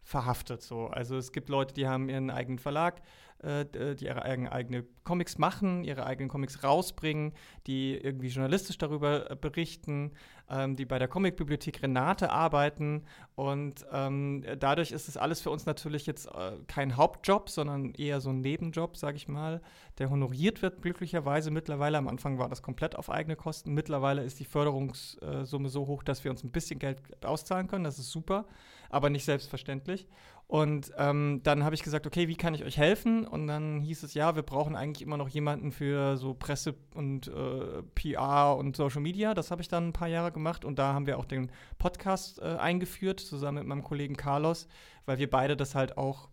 verhaftet. 0.06 0.62
So. 0.62 0.88
Also 0.88 1.18
es 1.18 1.32
gibt 1.32 1.50
Leute, 1.50 1.74
die 1.74 1.88
haben 1.88 2.10
ihren 2.10 2.30
eigenen 2.30 2.60
Verlag, 2.60 3.02
äh, 3.44 3.62
äh 3.62 3.96
die 3.96 4.06
ihre 4.06 4.22
eigene, 4.22 4.52
eigene 4.52 4.86
Comics 5.04 5.40
machen, 5.40 5.84
ihre 5.84 6.06
eigenen 6.06 6.30
Comics 6.30 6.64
rausbringen, 6.64 7.34
die 7.66 7.98
irgendwie 7.98 8.28
journalistisch 8.28 8.78
darüber 8.78 9.32
äh, 9.32 9.36
berichten, 9.36 10.12
ähm, 10.48 10.76
die 10.76 10.86
bei 10.86 11.00
der 11.00 11.08
Comicbibliothek 11.08 11.82
Renate 11.82 12.30
arbeiten. 12.30 13.04
Und 13.34 13.84
ähm, 13.92 14.44
dadurch 14.60 14.92
ist 14.92 15.08
es 15.08 15.18
alles 15.18 15.42
für 15.42 15.50
uns 15.50 15.66
natürlich 15.66 16.06
jetzt 16.06 16.28
äh, 16.28 16.52
kein 16.68 16.98
Hauptjob, 16.98 17.50
sondern 17.50 17.92
eher 17.96 18.22
so 18.22 18.30
ein 18.30 18.42
Nebenjob, 18.42 18.98
sage 18.98 19.18
ich 19.18 19.28
mal, 19.28 19.60
der 19.98 20.12
honoriert 20.12 20.62
wird 20.62 20.84
glücklicherweise 20.84 21.50
mittlerweile. 21.50 21.98
Am 21.98 22.08
Anfang 22.08 22.38
war 22.38 22.48
das 22.48 22.62
komplett 22.62 22.96
auf 22.96 23.10
eigene 23.10 23.36
Kosten. 23.36 23.74
Mittlerweile 23.74 24.24
ist 24.24 24.40
die 24.40 24.46
Förderungssumme 24.46 25.70
so 25.70 25.88
hoch, 25.88 26.04
dass 26.04 26.24
wir 26.24 26.30
uns 26.30 26.44
ein 26.44 26.52
bisschen 26.52 26.78
Geld 26.78 27.00
auszahlen 27.26 27.68
können. 27.68 27.86
Das 27.86 27.98
ist 27.98 28.12
super, 28.12 28.46
aber 28.90 29.10
nicht 29.10 29.26
selbstverständlich. 29.26 30.08
Und 30.48 30.92
ähm, 30.98 31.42
dann 31.44 31.64
habe 31.64 31.74
ich 31.74 31.82
gesagt, 31.82 32.06
okay, 32.06 32.28
wie 32.28 32.36
kann 32.36 32.54
ich 32.54 32.64
euch 32.64 32.78
helfen? 32.78 33.26
Und 33.26 33.48
dann 33.48 33.82
hieß 33.82 34.04
es, 34.04 34.14
ja, 34.14 34.36
wir 34.36 34.44
brauchen 34.44 34.76
eigentlich 34.76 35.02
immer 35.02 35.18
noch 35.18 35.30
jemanden 35.30 35.72
für 35.72 36.18
so 36.18 36.36
Presse 36.36 36.76
und 36.94 37.28
äh, 37.28 37.82
PR 37.96 38.56
und 38.56 38.76
Social 38.76 39.02
Media. 39.02 39.34
Das 39.34 39.50
habe 39.50 39.64
ich 39.64 39.70
dann 39.70 39.88
ein 39.88 39.94
paar 39.94 40.08
Jahre 40.08 40.32
gemacht 40.32 40.64
und 40.64 40.78
da 40.78 40.94
haben 40.94 41.08
wir 41.08 41.18
auch 41.18 41.26
den 41.26 41.52
Podcast 41.80 42.40
äh, 42.40 42.58
eingeführt, 42.58 43.20
zusammen 43.20 43.60
mit 43.60 43.68
meinem 43.68 43.84
Kollegen 43.84 44.16
Carlos, 44.16 44.68
weil 45.06 45.18
wir 45.18 45.30
beide 45.30 45.58
das 45.58 45.74
halt 45.74 45.98
auch 45.98 46.30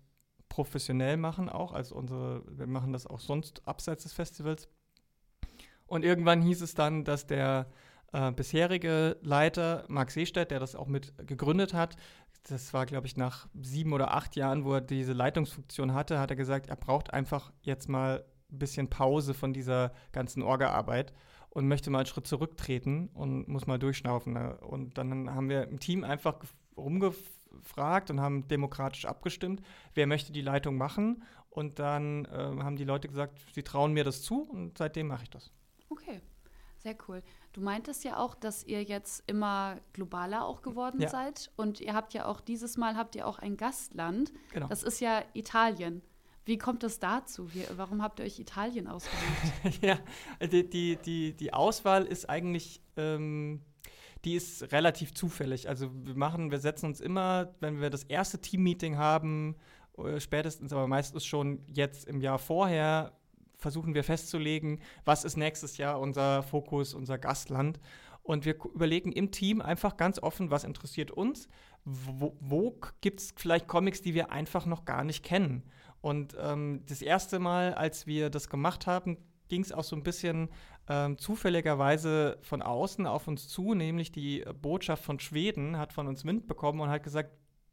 professionell 0.51 1.17
machen, 1.17 1.49
auch. 1.49 1.73
Also 1.73 1.95
unsere, 1.95 2.43
wir 2.47 2.67
machen 2.67 2.93
das 2.93 3.07
auch 3.07 3.21
sonst 3.21 3.67
abseits 3.67 4.03
des 4.03 4.13
Festivals. 4.13 4.69
Und 5.87 6.05
irgendwann 6.05 6.43
hieß 6.43 6.61
es 6.61 6.75
dann, 6.75 7.05
dass 7.05 7.27
der 7.27 7.67
äh, 8.13 8.31
bisherige 8.31 9.17
Leiter, 9.23 9.85
Marc 9.89 10.11
Seestedt, 10.11 10.51
der 10.51 10.61
das 10.61 10.77
auch 10.77 10.87
mit 10.87 11.15
gegründet 11.27 11.73
hat, 11.73 11.97
das 12.45 12.75
war, 12.75 12.87
glaube 12.87 13.07
ich, 13.07 13.17
nach 13.17 13.49
sieben 13.61 13.93
oder 13.93 14.15
acht 14.15 14.37
Jahren, 14.37 14.65
wo 14.65 14.75
er 14.75 14.81
diese 14.81 15.13
Leitungsfunktion 15.13 15.95
hatte, 15.95 16.19
hat 16.19 16.31
er 16.31 16.37
gesagt, 16.37 16.69
er 16.69 16.77
braucht 16.77 17.13
einfach 17.13 17.53
jetzt 17.63 17.89
mal 17.89 18.25
ein 18.51 18.59
bisschen 18.59 18.91
Pause 18.91 19.35
von 19.35 19.53
dieser 19.53 19.93
ganzen 20.13 20.43
Orga-Arbeit 20.43 21.13
und 21.51 21.69
möchte 21.69 21.91
mal 21.91 21.99
einen 21.99 22.07
Schritt 22.07 22.27
zurücktreten 22.27 23.09
und 23.15 23.49
muss 23.49 23.67
mal 23.67 23.79
durchschnaufen. 23.79 24.33
Ne? 24.33 24.57
Und 24.59 24.99
dann 24.99 25.35
haben 25.35 25.49
wir 25.49 25.69
im 25.69 25.79
Team 25.79 26.03
einfach 26.03 26.37
rumgefragt 26.77 28.11
und 28.11 28.21
haben 28.21 28.49
demokratisch 28.49 29.05
abgestimmt, 29.05 29.63
wer 29.95 30.07
möchte 30.07 30.33
die 30.33 30.41
Leitung 30.41 30.77
machen. 30.77 31.23
Und 31.51 31.79
dann 31.79 32.25
äh, 32.25 32.63
haben 32.63 32.77
die 32.77 32.85
Leute 32.85 33.09
gesagt, 33.09 33.39
sie 33.53 33.63
trauen 33.63 33.93
mir 33.93 34.05
das 34.05 34.23
zu 34.23 34.43
und 34.43 34.79
seitdem 34.79 35.09
mache 35.09 35.25
ich 35.25 35.31
das. 35.31 35.53
Okay, 35.91 36.23
sehr 36.79 36.97
cool. 37.07 37.23
Du 37.53 37.61
meintest 37.61 38.03
ja 38.05 38.17
auch, 38.17 38.35
dass 38.35 38.65
ihr 38.65 38.83
jetzt 38.83 39.23
immer 39.27 39.77
globaler 39.93 40.47
auch 40.47 40.63
geworden 40.63 41.01
ja. 41.01 41.09
seid 41.09 41.51
und 41.57 41.81
ihr 41.81 41.93
habt 41.93 42.15
ja 42.15 42.25
auch 42.27 42.41
dieses 42.41 42.79
Mal 42.79 42.97
habt 42.97 43.15
ihr 43.15 43.27
auch 43.27 43.39
ein 43.39 43.59
Gastland. 43.59 44.33
Genau. 44.53 44.69
Das 44.69 44.83
ist 44.83 45.01
ja 45.01 45.23
Italien. 45.35 46.03
Wie 46.45 46.59
kommt 46.59 46.83
es 46.83 46.99
dazu? 46.99 47.53
Wie, 47.55 47.65
warum 47.77 48.03
habt 48.03 48.19
ihr 48.19 48.25
euch 48.25 48.39
Italien 48.41 48.89
ausgesucht? 48.89 49.81
ja, 49.83 49.99
die, 50.41 50.69
die, 50.69 50.97
die, 50.97 51.35
die 51.35 51.53
Auswahl 51.53 52.05
ist 52.05 52.29
eigentlich, 52.29 52.81
ähm, 52.97 53.61
die 54.25 54.35
ist 54.35 54.73
relativ 54.73 55.15
zufällig. 55.15 55.69
Also 55.69 55.91
wir 55.93 56.17
machen, 56.17 56.51
wir 56.51 56.59
setzen 56.59 56.87
uns 56.87 57.01
immer, 57.01 57.55
wenn 57.61 57.81
wir 57.81 57.91
das 57.91 58.05
erste 58.05 58.41
Teammeeting 58.41 58.97
haben, 58.97 59.57
äh, 59.99 60.19
spätestens, 60.19 60.73
aber 60.73 60.89
meistens 60.89 61.25
schon 61.25 61.63
jetzt 61.67 62.07
im 62.07 62.21
Jahr 62.21 62.39
vorher, 62.39 63.13
versuchen 63.63 63.95
wir 63.95 64.05
festzulegen, 64.05 64.81
was 65.05 65.25
ist 65.25 65.37
nächstes 65.37 65.79
Jahr 65.79 65.99
unser 65.99 66.43
Fokus, 66.43 66.93
unser 66.93 67.17
Gastland. 67.17 67.81
Und 68.23 68.45
wir 68.45 68.57
überlegen 68.75 69.11
im 69.11 69.31
Team 69.31 69.61
einfach 69.61 69.97
ganz 69.97 70.23
offen, 70.23 70.51
was 70.51 70.65
interessiert 70.65 71.11
uns. 71.11 71.49
Wo, 71.85 72.37
wo 72.41 72.79
gibt 73.01 73.21
es 73.21 73.35
vielleicht 73.37 73.67
Comics, 73.67 74.03
die 74.03 74.15
wir 74.15 74.31
einfach 74.31 74.67
noch 74.67 74.85
gar 74.85 75.03
nicht 75.03 75.25
kennen? 75.25 75.65
Und 76.01 76.37
ähm, 76.39 76.83
das 76.87 77.03
erste 77.03 77.39
Mal, 77.39 77.75
als 77.75 78.07
wir 78.07 78.31
das 78.31 78.49
gemacht 78.49 78.87
haben, 78.87 79.17
ging 79.49 79.63
es 79.63 79.73
auch 79.73 79.85
so 79.85 79.97
ein 79.97 80.03
bisschen 80.03 80.49
ähm, 80.89 81.19
zufälligerweise 81.19 82.39
von 82.43 82.63
außen 82.63 83.07
auf 83.07 83.29
uns 83.29 83.49
zu, 83.49 83.75
nämlich 83.75 84.13
die 84.13 84.45
Botschaft 84.61 85.05
von 85.05 85.21
Schweden 85.21 85.79
hat 85.79 85.93
von 85.93 86.07
uns 86.07 86.25
Wind 86.25 86.47
bekommen 86.47 86.81
und 86.81 86.89
hat 86.89 87.03
gesagt, 87.03 87.31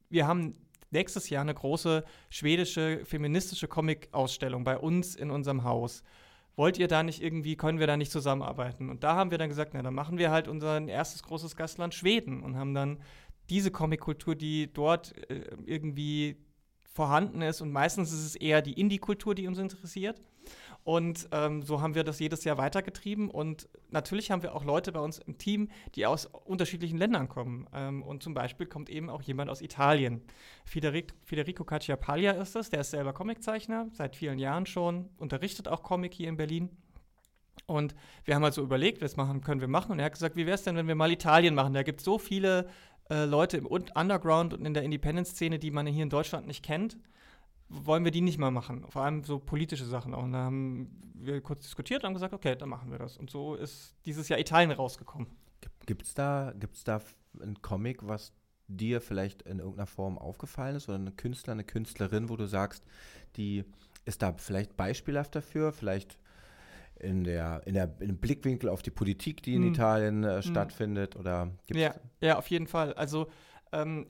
wir 0.09 0.27
haben 0.27 0.55
nächstes 0.91 1.29
Jahr 1.29 1.41
eine 1.41 1.53
große 1.53 2.03
schwedische 2.29 3.01
feministische 3.05 3.67
Comic-Ausstellung 3.67 4.63
bei 4.63 4.77
uns 4.77 5.15
in 5.15 5.31
unserem 5.31 5.63
Haus. 5.63 6.03
Wollt 6.55 6.77
ihr 6.77 6.87
da 6.87 7.03
nicht 7.03 7.21
irgendwie, 7.21 7.55
können 7.55 7.79
wir 7.79 7.87
da 7.87 7.95
nicht 7.95 8.11
zusammenarbeiten? 8.11 8.89
Und 8.89 9.03
da 9.03 9.15
haben 9.15 9.31
wir 9.31 9.37
dann 9.37 9.49
gesagt, 9.49 9.73
na, 9.73 9.81
dann 9.81 9.93
machen 9.93 10.17
wir 10.17 10.31
halt 10.31 10.47
unser 10.47 10.85
erstes 10.87 11.23
großes 11.23 11.55
Gastland 11.55 11.93
Schweden 11.93 12.43
und 12.43 12.57
haben 12.57 12.73
dann 12.73 12.99
diese 13.49 13.71
Comic-Kultur, 13.71 14.35
die 14.35 14.71
dort 14.71 15.17
äh, 15.29 15.41
irgendwie 15.65 16.37
vorhanden 16.83 17.41
ist. 17.41 17.61
Und 17.61 17.71
meistens 17.71 18.11
ist 18.11 18.25
es 18.25 18.35
eher 18.35 18.61
die 18.61 18.79
Indie-Kultur, 18.79 19.35
die 19.35 19.47
uns 19.47 19.57
interessiert. 19.57 20.21
Und 20.89 21.29
ähm, 21.33 21.61
so 21.61 21.81
haben 21.81 21.93
wir 21.93 22.03
das 22.03 22.17
jedes 22.17 22.43
Jahr 22.45 22.57
weitergetrieben. 22.57 23.29
Und 23.29 23.69
natürlich 23.91 24.31
haben 24.31 24.41
wir 24.41 24.55
auch 24.55 24.63
Leute 24.63 24.91
bei 24.91 24.99
uns 24.99 25.19
im 25.19 25.37
Team, 25.37 25.69
die 25.93 26.07
aus 26.07 26.25
unterschiedlichen 26.25 26.97
Ländern 26.97 27.29
kommen. 27.29 27.67
Ähm, 27.75 28.01
und 28.01 28.23
zum 28.23 28.33
Beispiel 28.33 28.65
kommt 28.65 28.89
eben 28.89 29.07
auch 29.07 29.21
jemand 29.21 29.51
aus 29.51 29.61
Italien. 29.61 30.23
Federico, 30.65 31.13
Federico 31.25 31.63
Cacciapaglia 31.63 32.31
ist 32.31 32.55
es, 32.55 32.71
der 32.71 32.81
ist 32.81 32.89
selber 32.89 33.13
Comiczeichner, 33.13 33.87
seit 33.91 34.15
vielen 34.15 34.39
Jahren 34.39 34.65
schon, 34.65 35.09
unterrichtet 35.19 35.67
auch 35.67 35.83
Comic 35.83 36.11
hier 36.15 36.27
in 36.27 36.37
Berlin. 36.37 36.75
Und 37.67 37.93
wir 38.25 38.33
haben 38.33 38.43
also 38.43 38.63
überlegt, 38.63 39.03
was 39.03 39.15
machen, 39.15 39.41
können 39.41 39.61
wir 39.61 39.67
machen. 39.67 39.91
Und 39.91 39.99
er 39.99 40.05
hat 40.05 40.13
gesagt, 40.13 40.37
wie 40.37 40.47
wäre 40.47 40.55
es 40.55 40.63
denn, 40.63 40.75
wenn 40.75 40.87
wir 40.87 40.95
mal 40.95 41.11
Italien 41.11 41.53
machen? 41.53 41.75
Da 41.75 41.83
gibt 41.83 41.99
es 41.99 42.05
so 42.05 42.17
viele 42.17 42.67
äh, 43.11 43.25
Leute 43.25 43.57
im 43.57 43.67
Underground 43.67 44.55
und 44.55 44.65
in 44.65 44.73
der 44.73 44.81
Independent-Szene, 44.81 45.59
die 45.59 45.69
man 45.69 45.85
hier 45.85 46.01
in 46.01 46.09
Deutschland 46.09 46.47
nicht 46.47 46.65
kennt. 46.65 46.97
Wollen 47.69 48.03
wir 48.03 48.11
die 48.11 48.21
nicht 48.21 48.37
mal 48.39 48.51
machen? 48.51 48.85
Vor 48.89 49.03
allem 49.03 49.23
so 49.23 49.39
politische 49.39 49.85
Sachen 49.85 50.13
auch. 50.13 50.23
Und 50.23 50.33
da 50.33 50.39
haben 50.39 50.89
wir 51.13 51.39
kurz 51.41 51.63
diskutiert 51.63 52.03
und 52.03 52.07
haben 52.07 52.13
gesagt, 52.15 52.33
okay, 52.33 52.55
dann 52.55 52.69
machen 52.69 52.91
wir 52.91 52.97
das. 52.97 53.17
Und 53.17 53.29
so 53.29 53.55
ist 53.55 53.95
dieses 54.05 54.27
Jahr 54.29 54.39
Italien 54.39 54.71
rausgekommen. 54.71 55.27
Gibt 55.85 56.03
es 56.03 56.13
da, 56.13 56.53
gibt's 56.57 56.83
da 56.83 56.99
ein 57.41 57.61
Comic, 57.61 58.07
was 58.07 58.33
dir 58.67 59.01
vielleicht 59.01 59.41
in 59.43 59.59
irgendeiner 59.59 59.87
Form 59.87 60.17
aufgefallen 60.17 60.75
ist 60.75 60.87
oder 60.89 60.97
eine 60.97 61.11
Künstler, 61.11 61.53
eine 61.53 61.63
Künstlerin, 61.63 62.29
wo 62.29 62.35
du 62.37 62.45
sagst, 62.47 62.83
die 63.35 63.63
ist 64.05 64.21
da 64.21 64.33
vielleicht 64.33 64.77
beispielhaft 64.77 65.35
dafür, 65.35 65.71
vielleicht 65.71 66.17
in 66.99 67.23
der, 67.23 67.61
in 67.65 67.73
der 67.75 67.87
dem 67.87 68.17
Blickwinkel 68.17 68.69
auf 68.69 68.81
die 68.81 68.91
Politik, 68.91 69.41
die 69.43 69.55
in 69.55 69.63
Hm. 69.63 69.69
Italien 69.69 70.23
äh, 70.23 70.35
Hm. 70.37 70.41
stattfindet? 70.43 71.15
Oder 71.15 71.51
Ja, 71.73 71.95
ja, 72.21 72.37
auf 72.37 72.47
jeden 72.49 72.67
Fall. 72.67 72.93
Also 72.93 73.27
ähm, 73.71 74.07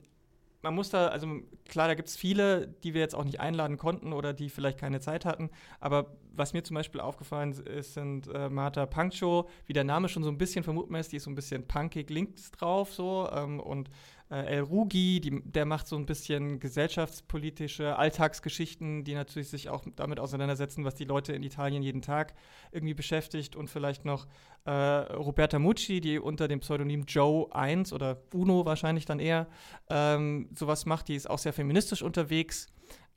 man 0.62 0.74
muss 0.74 0.90
da, 0.90 1.08
also 1.08 1.26
klar, 1.68 1.88
da 1.88 1.94
gibt 1.94 2.08
es 2.08 2.16
viele, 2.16 2.68
die 2.82 2.94
wir 2.94 3.00
jetzt 3.00 3.14
auch 3.14 3.24
nicht 3.24 3.40
einladen 3.40 3.78
konnten 3.78 4.12
oder 4.12 4.32
die 4.32 4.50
vielleicht 4.50 4.78
keine 4.78 5.00
Zeit 5.00 5.24
hatten. 5.24 5.50
Aber 5.80 6.16
was 6.32 6.52
mir 6.52 6.62
zum 6.62 6.74
Beispiel 6.74 7.00
aufgefallen 7.00 7.52
ist, 7.52 7.94
sind 7.94 8.28
äh, 8.28 8.48
Marta 8.48 8.86
Pancho, 8.86 9.48
wie 9.66 9.72
der 9.72 9.84
Name 9.84 10.08
schon 10.08 10.22
so 10.22 10.30
ein 10.30 10.38
bisschen 10.38 10.62
vermuten 10.62 10.94
lässt, 10.94 11.12
die 11.12 11.16
ist 11.16 11.24
so 11.24 11.30
ein 11.30 11.34
bisschen 11.34 11.66
punkig 11.66 12.10
links 12.10 12.50
drauf 12.50 12.92
so. 12.92 13.28
Ähm, 13.32 13.60
und 13.60 13.90
äh, 14.30 14.56
El 14.56 14.60
Rugi, 14.60 15.20
die, 15.20 15.42
der 15.44 15.66
macht 15.66 15.86
so 15.86 15.96
ein 15.96 16.06
bisschen 16.06 16.60
gesellschaftspolitische 16.60 17.96
Alltagsgeschichten, 17.96 19.04
die 19.04 19.14
natürlich 19.14 19.48
sich 19.48 19.68
auch 19.68 19.84
damit 19.96 20.20
auseinandersetzen, 20.20 20.84
was 20.84 20.94
die 20.94 21.04
Leute 21.04 21.32
in 21.32 21.42
Italien 21.42 21.82
jeden 21.82 22.02
Tag 22.02 22.34
irgendwie 22.70 22.94
beschäftigt. 22.94 23.56
Und 23.56 23.68
vielleicht 23.68 24.04
noch 24.04 24.26
äh, 24.64 24.70
Roberta 24.70 25.58
Mucci, 25.58 26.00
die 26.00 26.18
unter 26.18 26.48
dem 26.48 26.60
Pseudonym 26.60 27.04
Joe 27.06 27.52
1 27.52 27.92
oder 27.92 28.22
Uno 28.32 28.64
wahrscheinlich 28.64 29.04
dann 29.04 29.18
eher 29.18 29.48
ähm, 29.88 30.48
sowas 30.54 30.86
macht. 30.86 31.08
Die 31.08 31.16
ist 31.16 31.28
auch 31.28 31.38
sehr 31.38 31.52
feministisch 31.52 32.02
unterwegs. 32.02 32.68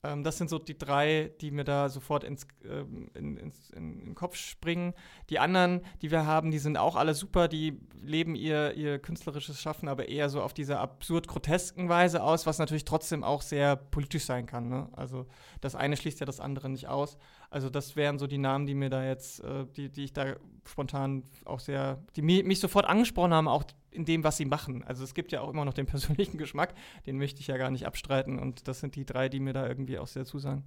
Ähm, 0.03 0.23
das 0.23 0.37
sind 0.37 0.49
so 0.49 0.59
die 0.59 0.77
drei, 0.77 1.31
die 1.39 1.51
mir 1.51 1.63
da 1.63 1.89
sofort 1.89 2.23
ins, 2.23 2.45
ähm, 2.65 3.09
in, 3.13 3.37
ins, 3.37 3.69
in, 3.71 3.99
in 3.99 4.05
den 4.07 4.15
Kopf 4.15 4.35
springen. 4.35 4.93
Die 5.29 5.39
anderen, 5.39 5.81
die 6.01 6.11
wir 6.11 6.25
haben, 6.25 6.51
die 6.51 6.59
sind 6.59 6.77
auch 6.77 6.95
alle 6.95 7.13
super. 7.13 7.47
Die 7.47 7.79
leben 8.01 8.35
ihr, 8.35 8.73
ihr 8.73 8.99
künstlerisches 8.99 9.61
Schaffen 9.61 9.87
aber 9.87 10.09
eher 10.09 10.29
so 10.29 10.41
auf 10.41 10.53
diese 10.53 10.79
absurd-grotesken 10.79 11.87
Weise 11.87 12.21
aus, 12.21 12.45
was 12.45 12.59
natürlich 12.59 12.85
trotzdem 12.85 13.23
auch 13.23 13.41
sehr 13.41 13.75
politisch 13.77 14.25
sein 14.25 14.45
kann. 14.45 14.67
Ne? 14.67 14.89
Also 14.91 15.25
das 15.61 15.75
eine 15.75 15.95
schließt 15.95 16.19
ja 16.19 16.25
das 16.25 16.41
andere 16.41 16.69
nicht 16.69 16.87
aus. 16.87 17.17
Also 17.53 17.69
das 17.69 17.95
wären 17.95 18.17
so 18.17 18.25
die 18.25 18.39
Namen, 18.39 18.65
die 18.65 18.73
mir 18.73 18.89
da 18.89 19.05
jetzt, 19.05 19.39
äh, 19.43 19.67
die, 19.77 19.89
die 19.89 20.05
ich 20.05 20.13
da 20.13 20.35
spontan 20.65 21.23
auch 21.45 21.59
sehr, 21.59 22.03
die 22.15 22.23
mi 22.23 22.41
mich 22.41 22.59
sofort 22.59 22.85
angesprochen 22.85 23.31
haben, 23.31 23.47
auch 23.47 23.63
in 23.91 24.05
dem, 24.05 24.23
was 24.23 24.37
sie 24.37 24.45
machen. 24.45 24.83
Also 24.83 25.03
es 25.03 25.13
gibt 25.13 25.31
ja 25.31 25.41
auch 25.41 25.51
immer 25.51 25.63
noch 25.63 25.75
den 25.75 25.85
persönlichen 25.93 26.39
Geschmack, 26.39 26.73
den 27.05 27.19
möchte 27.19 27.41
ich 27.41 27.47
ja 27.47 27.57
gar 27.57 27.69
nicht 27.69 27.85
abstreiten. 27.85 28.39
Und 28.39 28.67
das 28.67 28.79
sind 28.79 28.95
die 28.95 29.05
drei, 29.05 29.29
die 29.29 29.39
mir 29.39 29.53
da 29.53 29.67
irgendwie 29.67 29.99
auch 29.99 30.07
sehr 30.07 30.25
zusagen. 30.25 30.63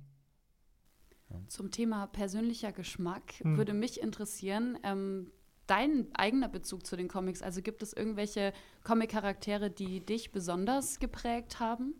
Zum 1.48 1.72
Thema 1.72 2.06
persönlicher 2.06 2.70
Geschmack 2.70 3.40
Hm. 3.40 3.56
würde 3.56 3.74
mich 3.74 4.00
interessieren, 4.00 4.78
ähm, 4.84 5.32
dein 5.66 6.06
eigener 6.14 6.48
Bezug 6.48 6.86
zu 6.86 6.94
den 6.94 7.08
Comics. 7.08 7.42
Also 7.42 7.62
gibt 7.62 7.82
es 7.82 7.94
irgendwelche 7.94 8.52
Comic-Charaktere, 8.84 9.70
die 9.72 10.06
dich 10.06 10.30
besonders 10.30 11.00
geprägt 11.00 11.58
haben? 11.58 11.94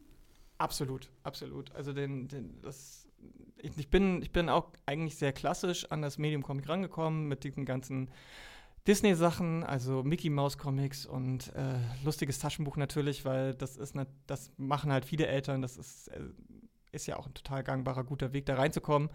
Absolut, 0.59 1.11
absolut. 1.25 1.73
Also 1.73 1.93
den, 1.93 2.29
den, 2.29 2.61
das, 2.63 3.06
ich, 3.77 3.89
bin, 3.89 4.23
ich 4.23 4.33
bin 4.33 4.49
auch 4.49 4.69
eigentlich 4.87 5.17
sehr 5.17 5.33
klassisch 5.33 5.91
an 5.91 6.03
das 6.03 6.19
Medium 6.19 6.43
Comic 6.43 6.69
rangekommen 6.69 7.29
mit 7.29 7.45
diesen 7.45 7.65
ganzen 7.65 8.11
Disney-Sachen, 8.87 9.65
also 9.65 10.03
Mickey 10.05 10.31
Mouse 10.31 10.59
Comics 10.59 11.07
und 11.07 11.53
äh, 11.57 11.79
lustiges 12.05 12.39
Taschenbuch 12.39 12.77
natürlich, 12.77 13.25
weil 13.25 13.55
das 13.55 13.77
ist 13.77 13.97
ne, 13.97 14.07
das 14.27 14.53
machen 14.57 14.93
halt 14.93 15.05
viele 15.05 15.27
Eltern, 15.27 15.61
das 15.61 15.77
ist, 15.77 16.09
äh, 16.09 16.21
ist 16.93 17.07
ja 17.07 17.17
auch 17.17 17.27
ein 17.27 17.35
total 17.35 17.65
gangbarer, 17.65 18.05
guter 18.05 18.33
Weg, 18.33 18.47
da 18.47 18.55
reinzukommen. 18.55 19.11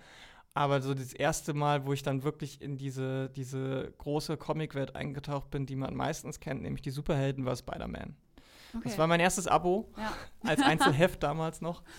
Aber 0.54 0.82
so 0.82 0.94
das 0.94 1.14
erste 1.14 1.54
Mal, 1.54 1.86
wo 1.86 1.94
ich 1.94 2.04
dann 2.04 2.24
wirklich 2.24 2.62
in 2.62 2.78
diese, 2.78 3.30
diese 3.30 3.94
große 4.00 4.36
Comicwelt 4.36 4.98
eingetaucht 4.98 5.50
bin, 5.50 5.66
die 5.66 5.78
man 5.78 5.96
meistens 5.96 6.42
kennt, 6.42 6.62
nämlich 6.62 6.82
die 6.82 6.90
Superhelden, 6.90 7.46
war 7.46 7.56
Spider-Man. 7.56 8.18
Okay. 8.74 8.84
Das 8.84 8.98
war 8.98 9.08
mein 9.08 9.22
erstes 9.22 9.48
Abo 9.48 9.90
ja. 9.98 10.12
als 10.50 10.62
Einzelheft 10.62 11.24
damals 11.24 11.62
noch. 11.62 11.82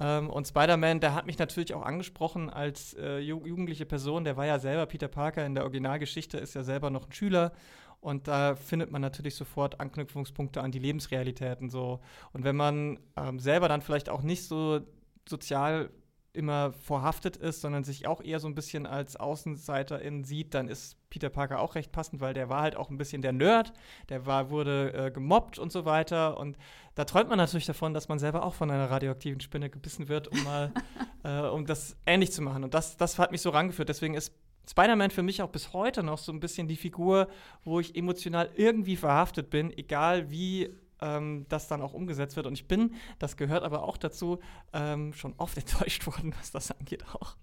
Ähm, 0.00 0.30
und 0.30 0.48
Spider-Man, 0.48 1.00
der 1.00 1.14
hat 1.14 1.26
mich 1.26 1.38
natürlich 1.38 1.74
auch 1.74 1.82
angesprochen 1.82 2.50
als 2.50 2.94
äh, 2.94 3.18
ju 3.18 3.44
jugendliche 3.46 3.86
Person. 3.86 4.24
Der 4.24 4.36
war 4.36 4.46
ja 4.46 4.58
selber 4.58 4.86
Peter 4.86 5.08
Parker 5.08 5.44
in 5.44 5.54
der 5.54 5.64
Originalgeschichte, 5.64 6.38
ist 6.38 6.54
ja 6.54 6.64
selber 6.64 6.90
noch 6.90 7.06
ein 7.06 7.12
Schüler. 7.12 7.52
Und 8.00 8.28
da 8.28 8.56
findet 8.56 8.90
man 8.90 9.02
natürlich 9.02 9.34
sofort 9.34 9.78
Anknüpfungspunkte 9.78 10.62
an 10.62 10.72
die 10.72 10.78
Lebensrealitäten 10.78 11.68
so. 11.68 12.00
Und 12.32 12.44
wenn 12.44 12.56
man 12.56 12.98
ähm, 13.16 13.38
selber 13.38 13.68
dann 13.68 13.82
vielleicht 13.82 14.08
auch 14.08 14.22
nicht 14.22 14.44
so 14.44 14.80
sozial 15.28 15.90
immer 16.32 16.72
vorhaftet 16.72 17.36
ist, 17.36 17.60
sondern 17.60 17.84
sich 17.84 18.06
auch 18.06 18.22
eher 18.22 18.40
so 18.40 18.48
ein 18.48 18.54
bisschen 18.54 18.86
als 18.86 19.16
Außenseiterin 19.16 20.24
sieht, 20.24 20.54
dann 20.54 20.68
ist 20.68 20.96
Peter 21.10 21.28
Parker 21.28 21.60
auch 21.60 21.74
recht 21.74 21.92
passend, 21.92 22.20
weil 22.20 22.32
der 22.32 22.48
war 22.48 22.62
halt 22.62 22.76
auch 22.76 22.88
ein 22.88 22.96
bisschen 22.96 23.20
der 23.20 23.32
Nerd, 23.32 23.72
der 24.08 24.26
war, 24.26 24.50
wurde 24.50 24.92
äh, 24.94 25.10
gemobbt 25.10 25.58
und 25.58 25.72
so 25.72 25.84
weiter. 25.84 26.38
Und 26.38 26.56
da 26.94 27.04
träumt 27.04 27.28
man 27.28 27.38
natürlich 27.38 27.66
davon, 27.66 27.92
dass 27.92 28.08
man 28.08 28.18
selber 28.18 28.44
auch 28.44 28.54
von 28.54 28.70
einer 28.70 28.90
radioaktiven 28.90 29.40
Spinne 29.40 29.68
gebissen 29.68 30.08
wird, 30.08 30.28
um 30.28 30.42
mal, 30.44 30.72
äh, 31.24 31.48
um 31.48 31.66
das 31.66 31.96
ähnlich 32.06 32.32
zu 32.32 32.42
machen. 32.42 32.64
Und 32.64 32.74
das, 32.74 32.96
das 32.96 33.18
hat 33.18 33.32
mich 33.32 33.42
so 33.42 33.50
rangeführt. 33.50 33.88
Deswegen 33.88 34.14
ist 34.14 34.32
Spider-Man 34.70 35.10
für 35.10 35.22
mich 35.22 35.42
auch 35.42 35.48
bis 35.48 35.72
heute 35.72 36.02
noch 36.02 36.18
so 36.18 36.32
ein 36.32 36.38
bisschen 36.38 36.68
die 36.68 36.76
Figur, 36.76 37.28
wo 37.64 37.80
ich 37.80 37.96
emotional 37.96 38.50
irgendwie 38.54 38.96
verhaftet 38.96 39.50
bin, 39.50 39.76
egal 39.76 40.30
wie 40.30 40.70
ähm, 41.00 41.46
das 41.48 41.66
dann 41.68 41.82
auch 41.82 41.92
umgesetzt 41.92 42.36
wird. 42.36 42.46
Und 42.46 42.52
ich 42.52 42.68
bin, 42.68 42.94
das 43.18 43.36
gehört 43.36 43.64
aber 43.64 43.82
auch 43.82 43.96
dazu, 43.96 44.38
ähm, 44.72 45.12
schon 45.12 45.34
oft 45.38 45.56
enttäuscht 45.58 46.06
worden, 46.06 46.34
was 46.38 46.52
das 46.52 46.70
angeht 46.70 47.04
auch. 47.12 47.36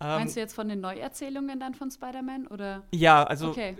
Ähm, 0.00 0.08
Meinst 0.08 0.36
du 0.36 0.40
jetzt 0.40 0.54
von 0.54 0.68
den 0.68 0.80
Neuerzählungen 0.80 1.58
dann 1.58 1.74
von 1.74 1.90
Spider-Man 1.90 2.46
oder? 2.48 2.84
Ja, 2.94 3.24
also 3.24 3.50
Okay. 3.50 3.76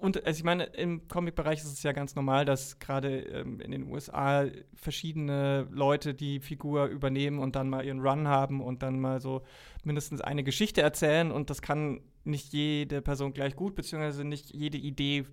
und 0.00 0.24
also 0.26 0.36
ich 0.38 0.44
meine, 0.44 0.64
im 0.64 1.06
Comic-Bereich 1.08 1.60
ist 1.60 1.72
es 1.72 1.82
ja 1.84 1.92
ganz 1.92 2.16
normal, 2.16 2.44
dass 2.44 2.78
gerade 2.80 3.20
ähm, 3.20 3.60
in 3.60 3.70
den 3.70 3.84
USA 3.90 4.46
verschiedene 4.74 5.68
Leute 5.70 6.12
die 6.14 6.40
Figur 6.40 6.86
übernehmen 6.86 7.38
und 7.38 7.54
dann 7.56 7.68
mal 7.70 7.84
ihren 7.84 8.00
Run 8.00 8.26
haben 8.26 8.60
und 8.60 8.82
dann 8.82 9.00
mal 9.00 9.20
so 9.20 9.42
mindestens 9.84 10.20
eine 10.20 10.42
Geschichte 10.44 10.82
erzählen 10.82 11.30
und 11.30 11.50
das 11.50 11.62
kann 11.62 12.00
nicht 12.24 12.52
jede 12.52 13.00
Person 13.02 13.32
gleich 13.32 13.54
gut, 13.54 13.74
beziehungsweise 13.74 14.24
nicht 14.24 14.52
jede 14.54 14.78
Idee 14.78 15.26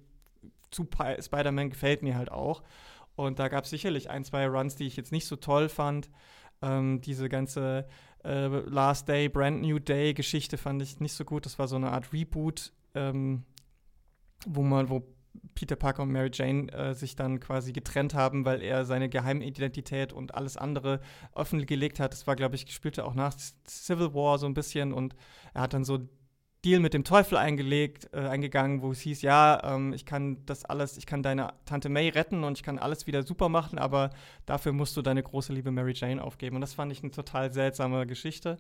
zu 0.70 0.86
Pi- 0.86 1.22
Spider-Man 1.22 1.70
gefällt 1.70 2.04
mir 2.04 2.16
halt 2.18 2.32
auch. 2.32 2.64
Und 3.16 3.40
da 3.40 3.48
gab 3.50 3.64
es 3.66 3.70
sicherlich 3.70 4.10
ein, 4.10 4.24
zwei 4.24 4.48
Runs, 4.48 4.76
die 4.76 4.86
ich 4.88 4.96
jetzt 4.96 5.12
nicht 5.12 5.26
so 5.26 5.36
toll 5.36 5.68
fand. 5.70 6.10
Ähm, 6.62 7.02
diese 7.02 7.28
ganze 7.28 7.88
äh, 8.24 8.48
Last 8.48 9.08
Day, 9.08 9.30
Brand 9.30 9.62
New 9.62 9.80
Day 9.80 10.14
Geschichte 10.14 10.58
fand 10.58 10.82
ich 10.82 11.00
nicht 11.00 11.14
so 11.14 11.26
gut. 11.26 11.46
Das 11.46 11.60
war 11.60 11.68
so 11.68 11.76
eine 11.76 11.92
Art 11.92 12.14
Reboot, 12.14 12.72
ähm, 12.96 13.44
wo 14.46 14.62
man, 14.64 14.90
wo 14.90 15.04
Peter 15.56 15.76
Parker 15.76 16.04
und 16.04 16.12
Mary 16.12 16.30
Jane 16.34 16.72
äh, 16.72 16.94
sich 16.94 17.16
dann 17.16 17.40
quasi 17.40 17.72
getrennt 17.72 18.14
haben, 18.14 18.46
weil 18.46 18.62
er 18.62 18.86
seine 18.86 19.10
Geheimidentität 19.10 20.14
und 20.14 20.36
alles 20.36 20.58
andere 20.58 21.00
offen 21.34 21.66
gelegt 21.66 22.00
hat. 22.00 22.14
Das 22.14 22.28
war, 22.28 22.36
glaube 22.36 22.56
ich, 22.56 22.72
spielte 22.72 23.06
auch 23.06 23.14
nach 23.14 23.34
Civil 23.68 24.14
War 24.14 24.38
so 24.38 24.46
ein 24.46 24.54
bisschen 24.54 24.94
und 24.94 25.16
er 25.54 25.62
hat 25.62 25.74
dann 25.74 25.84
so 25.84 26.00
Deal 26.64 26.80
mit 26.80 26.94
dem 26.94 27.04
Teufel 27.04 27.38
eingelegt, 27.38 28.10
äh, 28.14 28.20
eingegangen, 28.20 28.82
wo 28.82 28.92
es 28.92 29.00
hieß, 29.02 29.24
ja, 29.24 29.60
ähm, 29.64 29.94
ich 29.94 30.06
kann 30.06 30.46
das 30.46 30.64
alles, 30.64 30.98
ich 30.98 31.06
kann 31.08 31.24
deine 31.24 31.54
Tante 31.66 31.90
May 31.90 32.10
retten 32.10 32.44
und 32.44 32.58
ich 32.58 32.64
kann 32.64 32.78
alles 32.78 33.08
wieder 33.08 33.24
super 33.24 33.50
machen, 33.50 33.80
aber 33.80 34.12
dafür 34.46 34.72
musst 34.72 34.96
du 34.96 35.02
deine 35.02 35.24
große 35.24 35.54
Liebe 35.54 35.72
Mary 35.72 35.94
Jane 35.96 36.24
aufgeben. 36.24 36.56
Und 36.56 36.62
das 36.62 36.74
fand 36.74 36.92
ich 36.92 37.02
eine 37.02 37.12
total 37.12 37.52
seltsame 37.52 38.06
Geschichte. 38.06 38.58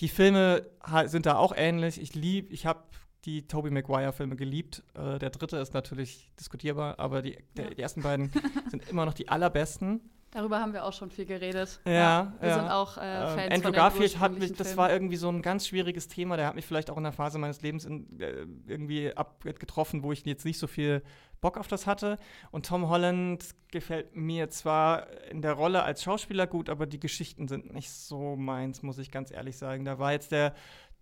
Die 0.00 0.08
Filme 0.08 0.66
sind 1.06 1.26
da 1.26 1.36
auch 1.36 1.52
ähnlich. 1.56 2.00
Ich 2.00 2.14
lieb, 2.14 2.50
ich 2.52 2.66
habe 2.66 2.80
die 3.24 3.46
Tobey 3.46 3.70
Maguire 3.70 4.12
Filme 4.12 4.36
geliebt. 4.36 4.82
Äh, 4.94 5.18
der 5.18 5.30
dritte 5.30 5.58
ist 5.58 5.74
natürlich 5.74 6.30
diskutierbar, 6.38 6.98
aber 6.98 7.22
die, 7.22 7.36
der, 7.56 7.66
Ja. 7.66 7.74
die 7.74 7.82
ersten 7.82 8.02
beiden 8.02 8.30
sind 8.70 8.88
immer 8.88 9.06
noch 9.06 9.14
die 9.14 9.28
allerbesten. 9.28 10.00
Darüber 10.30 10.60
haben 10.60 10.74
wir 10.74 10.84
auch 10.84 10.92
schon 10.92 11.10
viel 11.10 11.24
geredet. 11.24 11.80
Ja, 11.86 12.34
wir 12.40 12.48
ja. 12.48 12.54
sind 12.54 12.68
auch 12.68 12.98
äh, 12.98 13.00
Ähm, 13.00 13.28
Fans 13.28 13.38
Andrew 13.38 13.62
von 13.62 13.72
den 13.72 13.76
Garfield 13.76 14.20
hat 14.20 14.38
mich, 14.38 14.52
das 14.52 14.68
Filmen. 14.68 14.76
war 14.76 14.92
irgendwie 14.92 15.16
so 15.16 15.28
ein 15.30 15.40
ganz 15.40 15.66
schwieriges 15.66 16.08
Thema. 16.08 16.36
Der 16.36 16.46
hat 16.46 16.54
mich 16.54 16.66
vielleicht 16.66 16.90
auch 16.90 16.98
in 16.98 17.04
der 17.04 17.12
Phase 17.12 17.38
meines 17.38 17.62
Lebens 17.62 17.86
in, 17.86 18.20
äh, 18.20 18.46
irgendwie 18.66 19.16
abgetroffen, 19.16 20.02
wo 20.02 20.12
ich 20.12 20.26
jetzt 20.26 20.44
nicht 20.44 20.58
so 20.58 20.66
viel 20.66 21.02
Bock 21.40 21.56
auf 21.56 21.66
das 21.66 21.86
hatte. 21.86 22.18
Und 22.50 22.66
Tom 22.66 22.88
Holland 22.88 23.42
gefällt 23.70 24.16
mir 24.16 24.50
zwar 24.50 25.06
in 25.30 25.40
der 25.40 25.54
Rolle 25.54 25.82
als 25.82 26.02
Schauspieler 26.02 26.46
gut, 26.46 26.68
aber 26.68 26.86
die 26.86 27.00
Geschichten 27.00 27.48
sind 27.48 27.72
nicht 27.72 27.90
so 27.90 28.36
meins, 28.36 28.82
muss 28.82 28.98
ich 28.98 29.10
ganz 29.10 29.30
ehrlich 29.30 29.56
sagen. 29.56 29.86
Da 29.86 29.98
war 29.98 30.12
jetzt 30.12 30.30
der 30.30 30.54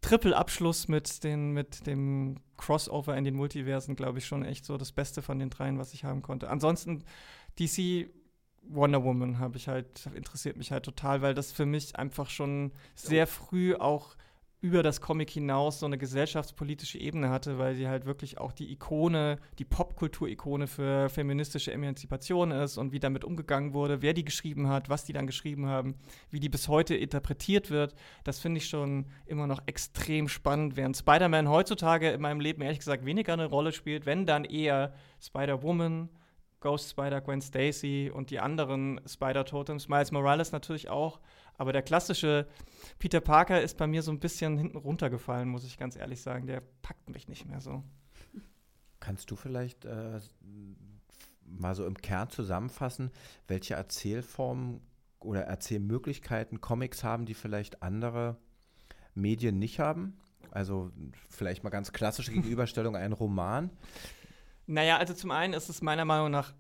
Triple-Abschluss 0.03 0.87
mit, 0.87 1.25
den, 1.25 1.51
mit 1.51 1.87
dem 1.87 2.37
Crossover 2.59 3.17
in 3.17 3.25
den 3.25 3.35
Multiversen, 3.35 3.97
glaube 3.97 4.19
ich, 4.19 4.27
schon 4.27 4.45
echt 4.45 4.65
so 4.65 4.77
das 4.77 4.93
Beste 4.93 5.21
von 5.21 5.41
den 5.41 5.51
dreien, 5.51 5.79
was 5.79 5.95
ich 5.95 6.05
haben 6.05 6.23
konnte. 6.23 6.49
Ansonsten 6.49 7.03
DC 7.59 8.09
Wonder 8.69 9.05
Woman 9.05 9.39
habe 9.39 9.57
ich 9.57 9.69
halt, 9.69 10.09
interessiert 10.15 10.57
mich 10.57 10.73
halt 10.73 10.85
total, 10.85 11.23
weil 11.23 11.35
das 11.35 11.53
für 11.53 11.67
mich 11.67 11.97
einfach 11.97 12.31
schon 12.31 12.73
sehr 12.95 13.27
früh 13.27 13.75
auch 13.75 14.17
über 14.63 14.83
das 14.83 15.01
Comic 15.01 15.31
hinaus 15.31 15.81
so 15.81 15.87
eine 15.87 15.99
gesellschaftspolitische 15.99 16.99
Ebene 16.99 17.29
hatte, 17.29 17.59
weil 17.59 17.75
sie 17.75 17.87
halt 17.89 18.07
wirklich 18.07 18.39
auch 18.39 18.53
die 18.53 18.73
Ikone, 18.73 19.39
die 19.59 19.65
Popkultur-Ikone 19.65 20.67
für 20.67 21.09
feministische 21.09 21.73
Emanzipation 21.73 22.51
ist 22.51 22.79
und 22.79 22.91
wie 22.91 22.99
damit 22.99 23.25
umgegangen 23.25 23.75
wurde, 23.75 24.01
wer 24.03 24.15
die 24.15 24.25
geschrieben 24.25 24.69
hat, 24.69 24.89
was 24.89 25.05
die 25.05 25.13
dann 25.13 25.27
geschrieben 25.27 25.67
haben, 25.67 25.95
wie 26.31 26.41
die 26.41 26.49
bis 26.49 26.69
heute 26.69 26.97
interpretiert 26.97 27.71
wird. 27.71 27.95
Das 28.25 28.41
finde 28.41 28.59
ich 28.59 28.69
schon 28.69 29.07
immer 29.27 29.47
noch 29.47 29.61
extrem 29.67 30.27
spannend, 30.27 30.77
während 30.77 30.97
Spider-Man 30.97 31.49
heutzutage 31.49 32.11
in 32.11 32.21
meinem 32.21 32.41
Leben 32.41 32.63
ehrlich 32.63 32.79
gesagt 32.79 33.05
weniger 33.05 33.35
eine 33.35 33.47
Rolle 33.47 33.73
spielt, 33.73 34.07
wenn 34.07 34.27
dann 34.27 34.45
eher 34.45 34.95
Spider-Woman, 35.21 36.09
Ghost 36.67 36.91
Spider, 36.91 37.21
Gwen 37.21 37.41
Stacy 37.41 38.11
und 38.13 38.31
die 38.31 38.41
anderen 38.41 39.01
Spider-Totems. 39.07 39.87
Miles 39.87 40.11
Morales 40.11 40.51
natürlich 40.51 40.89
auch. 40.89 41.21
Aber 41.59 41.73
der 41.73 41.83
klassische 41.83 42.49
Peter 42.99 43.21
Parker 43.21 43.63
ist 43.63 43.77
bei 43.77 43.87
mir 43.87 44.03
so 44.03 44.11
ein 44.11 44.19
bisschen 44.19 44.59
hinten 44.59 44.77
runtergefallen, 44.77 45.49
muss 45.49 45.65
ich 45.65 45.79
ganz 45.79 45.95
ehrlich 45.95 46.21
sagen. 46.23 46.49
Der 46.49 46.65
packt 46.83 47.09
mich 47.09 47.29
nicht 47.29 47.47
mehr 47.47 47.61
so. 47.61 47.85
Kannst 48.99 49.31
du 49.31 49.37
vielleicht 49.37 49.85
äh, 49.85 50.19
mal 51.45 51.77
so 51.77 51.87
im 51.87 51.97
Kern 51.99 52.31
zusammenfassen, 52.31 53.13
welche 53.47 53.75
Erzählformen 53.75 54.81
oder 55.21 55.43
Erzählmöglichkeiten 55.43 56.61
Comics 56.61 57.05
haben, 57.05 57.27
die 57.27 57.35
vielleicht 57.35 57.85
andere 57.85 58.39
Medien 59.15 59.61
nicht 59.61 59.79
haben? 59.79 60.19
Also 60.51 60.91
vielleicht 61.31 61.63
mal 61.63 61.71
ganz 61.71 61.93
klassische 61.93 62.33
Gegenüberstellung, 62.33 62.97
ein 62.97 63.13
Roman. 63.13 63.71
Naja, 64.67 64.99
also 64.99 65.15
zum 65.15 65.31
einen 65.31 65.55
ist 65.55 65.69
es 65.69 65.83
meiner 65.83 66.05
Meinung 66.05 66.31
nach 66.31 66.55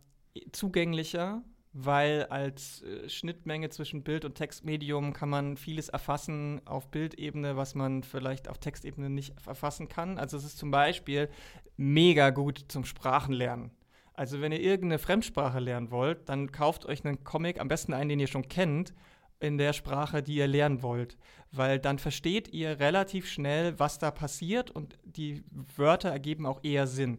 zugänglicher, 0.52 1.42
weil 1.72 2.24
als 2.26 2.82
äh, 2.82 3.08
Schnittmenge 3.08 3.68
zwischen 3.68 4.02
Bild- 4.02 4.24
und 4.24 4.34
Textmedium 4.34 5.12
kann 5.12 5.28
man 5.28 5.56
vieles 5.56 5.88
erfassen 5.88 6.62
auf 6.64 6.90
Bildebene, 6.90 7.56
was 7.56 7.74
man 7.74 8.02
vielleicht 8.02 8.48
auf 8.48 8.58
Textebene 8.58 9.10
nicht 9.10 9.34
erfassen 9.46 9.88
kann. 9.88 10.18
Also 10.18 10.36
es 10.36 10.44
ist 10.44 10.58
zum 10.58 10.70
Beispiel 10.70 11.28
mega 11.76 12.30
gut 12.30 12.64
zum 12.68 12.84
Sprachenlernen. 12.84 13.70
Also 14.14 14.40
wenn 14.40 14.52
ihr 14.52 14.60
irgendeine 14.60 14.98
Fremdsprache 14.98 15.60
lernen 15.60 15.90
wollt, 15.90 16.28
dann 16.30 16.50
kauft 16.50 16.86
euch 16.86 17.04
einen 17.04 17.24
Comic, 17.24 17.60
am 17.60 17.68
besten 17.68 17.92
einen, 17.92 18.08
den 18.08 18.20
ihr 18.20 18.26
schon 18.26 18.48
kennt, 18.48 18.94
in 19.40 19.58
der 19.58 19.74
Sprache, 19.74 20.22
die 20.22 20.36
ihr 20.36 20.46
lernen 20.46 20.82
wollt. 20.82 21.18
Weil 21.52 21.78
dann 21.78 21.98
versteht 21.98 22.48
ihr 22.48 22.80
relativ 22.80 23.28
schnell, 23.28 23.78
was 23.78 23.98
da 23.98 24.10
passiert 24.10 24.70
und 24.70 24.98
die 25.04 25.44
Wörter 25.76 26.08
ergeben 26.08 26.46
auch 26.46 26.60
eher 26.62 26.86
Sinn. 26.86 27.18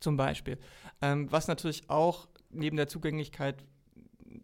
Zum 0.00 0.16
Beispiel. 0.16 0.58
Ähm, 1.02 1.30
was 1.30 1.46
natürlich 1.46 1.88
auch 1.88 2.28
neben 2.50 2.76
der 2.76 2.88
Zugänglichkeit 2.88 3.64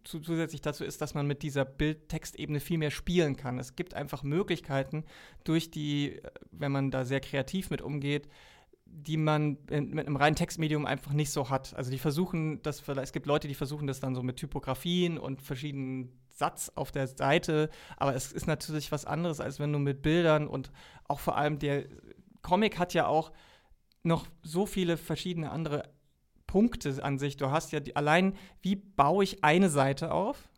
zusätzlich 0.04 0.60
dazu 0.60 0.84
ist, 0.84 1.00
dass 1.00 1.14
man 1.14 1.26
mit 1.26 1.42
dieser 1.42 1.64
Bild-Text-Ebene 1.64 2.60
viel 2.60 2.78
mehr 2.78 2.90
spielen 2.90 3.36
kann. 3.36 3.58
Es 3.58 3.76
gibt 3.76 3.94
einfach 3.94 4.22
Möglichkeiten 4.22 5.04
durch 5.44 5.70
die, 5.70 6.20
wenn 6.50 6.72
man 6.72 6.90
da 6.90 7.04
sehr 7.04 7.20
kreativ 7.20 7.70
mit 7.70 7.82
umgeht, 7.82 8.28
die 8.84 9.16
man 9.16 9.58
in, 9.68 9.90
mit 9.90 10.06
einem 10.06 10.16
reinen 10.16 10.36
Textmedium 10.36 10.86
einfach 10.86 11.12
nicht 11.12 11.30
so 11.30 11.50
hat. 11.50 11.74
Also 11.74 11.90
die 11.90 11.98
versuchen 11.98 12.62
das, 12.62 12.86
es 12.88 13.12
gibt 13.12 13.26
Leute, 13.26 13.48
die 13.48 13.54
versuchen 13.54 13.86
das 13.86 14.00
dann 14.00 14.14
so 14.14 14.22
mit 14.22 14.36
Typografien 14.36 15.18
und 15.18 15.42
verschiedenen 15.42 16.12
Satz 16.30 16.70
auf 16.74 16.92
der 16.92 17.06
Seite, 17.06 17.70
aber 17.96 18.14
es 18.14 18.32
ist 18.32 18.46
natürlich 18.46 18.92
was 18.92 19.04
anderes, 19.04 19.40
als 19.40 19.58
wenn 19.58 19.72
du 19.72 19.78
mit 19.78 20.02
Bildern 20.02 20.46
und 20.46 20.70
auch 21.08 21.20
vor 21.20 21.36
allem 21.36 21.58
der 21.58 21.86
Comic 22.42 22.78
hat 22.78 22.94
ja 22.94 23.06
auch 23.06 23.32
noch 24.06 24.26
so 24.42 24.66
viele 24.66 24.96
verschiedene 24.96 25.50
andere 25.50 25.84
Punkte 26.46 27.02
an 27.02 27.18
sich. 27.18 27.36
Du 27.36 27.50
hast 27.50 27.72
ja 27.72 27.80
die, 27.80 27.96
allein, 27.96 28.34
wie 28.62 28.76
baue 28.76 29.24
ich 29.24 29.44
eine 29.44 29.68
Seite 29.68 30.12
auf? 30.12 30.48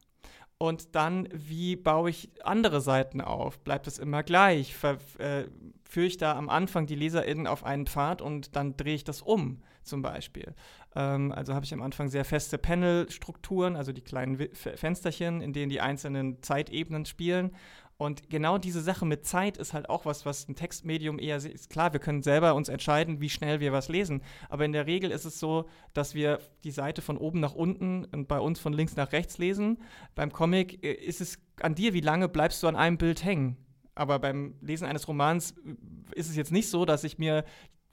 Und 0.58 0.96
dann, 0.96 1.28
wie 1.32 1.76
baue 1.76 2.10
ich 2.10 2.30
andere 2.42 2.80
Seiten 2.80 3.20
auf? 3.20 3.60
Bleibt 3.60 3.86
es 3.86 3.98
immer 3.98 4.24
gleich? 4.24 4.74
Ver, 4.74 4.98
äh, 5.18 5.44
führe 5.84 6.06
ich 6.06 6.16
da 6.16 6.36
am 6.36 6.48
Anfang 6.48 6.86
die 6.86 6.96
LeserInnen 6.96 7.46
auf 7.46 7.64
einen 7.64 7.86
Pfad 7.86 8.20
und 8.20 8.56
dann 8.56 8.76
drehe 8.76 8.96
ich 8.96 9.04
das 9.04 9.22
um, 9.22 9.62
zum 9.84 10.02
Beispiel? 10.02 10.54
Ähm, 10.96 11.30
also 11.30 11.54
habe 11.54 11.64
ich 11.64 11.72
am 11.72 11.80
Anfang 11.80 12.08
sehr 12.08 12.24
feste 12.24 12.58
Panel-Strukturen, 12.58 13.76
also 13.76 13.92
die 13.92 14.02
kleinen 14.02 14.48
Fensterchen, 14.52 15.40
in 15.40 15.52
denen 15.52 15.70
die 15.70 15.80
einzelnen 15.80 16.42
Zeitebenen 16.42 17.06
spielen. 17.06 17.52
Und 18.00 18.30
genau 18.30 18.58
diese 18.58 18.80
Sache 18.80 19.04
mit 19.04 19.26
Zeit 19.26 19.56
ist 19.56 19.74
halt 19.74 19.90
auch 19.90 20.06
was, 20.06 20.24
was 20.24 20.48
ein 20.48 20.54
Textmedium 20.54 21.18
eher 21.18 21.36
ist. 21.36 21.68
Klar, 21.68 21.92
wir 21.92 21.98
können 21.98 22.22
selber 22.22 22.54
uns 22.54 22.68
entscheiden, 22.68 23.20
wie 23.20 23.28
schnell 23.28 23.58
wir 23.58 23.72
was 23.72 23.88
lesen. 23.88 24.22
Aber 24.48 24.64
in 24.64 24.72
der 24.72 24.86
Regel 24.86 25.10
ist 25.10 25.24
es 25.24 25.40
so, 25.40 25.68
dass 25.94 26.14
wir 26.14 26.38
die 26.62 26.70
Seite 26.70 27.02
von 27.02 27.18
oben 27.18 27.40
nach 27.40 27.56
unten 27.56 28.04
und 28.04 28.28
bei 28.28 28.38
uns 28.38 28.60
von 28.60 28.72
links 28.72 28.94
nach 28.94 29.10
rechts 29.10 29.38
lesen. 29.38 29.78
Beim 30.14 30.32
Comic 30.32 30.84
äh, 30.84 30.92
ist 30.92 31.20
es 31.20 31.40
an 31.60 31.74
dir, 31.74 31.92
wie 31.92 32.00
lange 32.00 32.28
bleibst 32.28 32.62
du 32.62 32.68
an 32.68 32.76
einem 32.76 32.98
Bild 32.98 33.24
hängen. 33.24 33.56
Aber 33.96 34.20
beim 34.20 34.54
Lesen 34.60 34.86
eines 34.86 35.08
Romans 35.08 35.56
äh, 35.64 35.74
ist 36.14 36.30
es 36.30 36.36
jetzt 36.36 36.52
nicht 36.52 36.70
so, 36.70 36.84
dass 36.84 37.02
ich 37.02 37.18
mir 37.18 37.44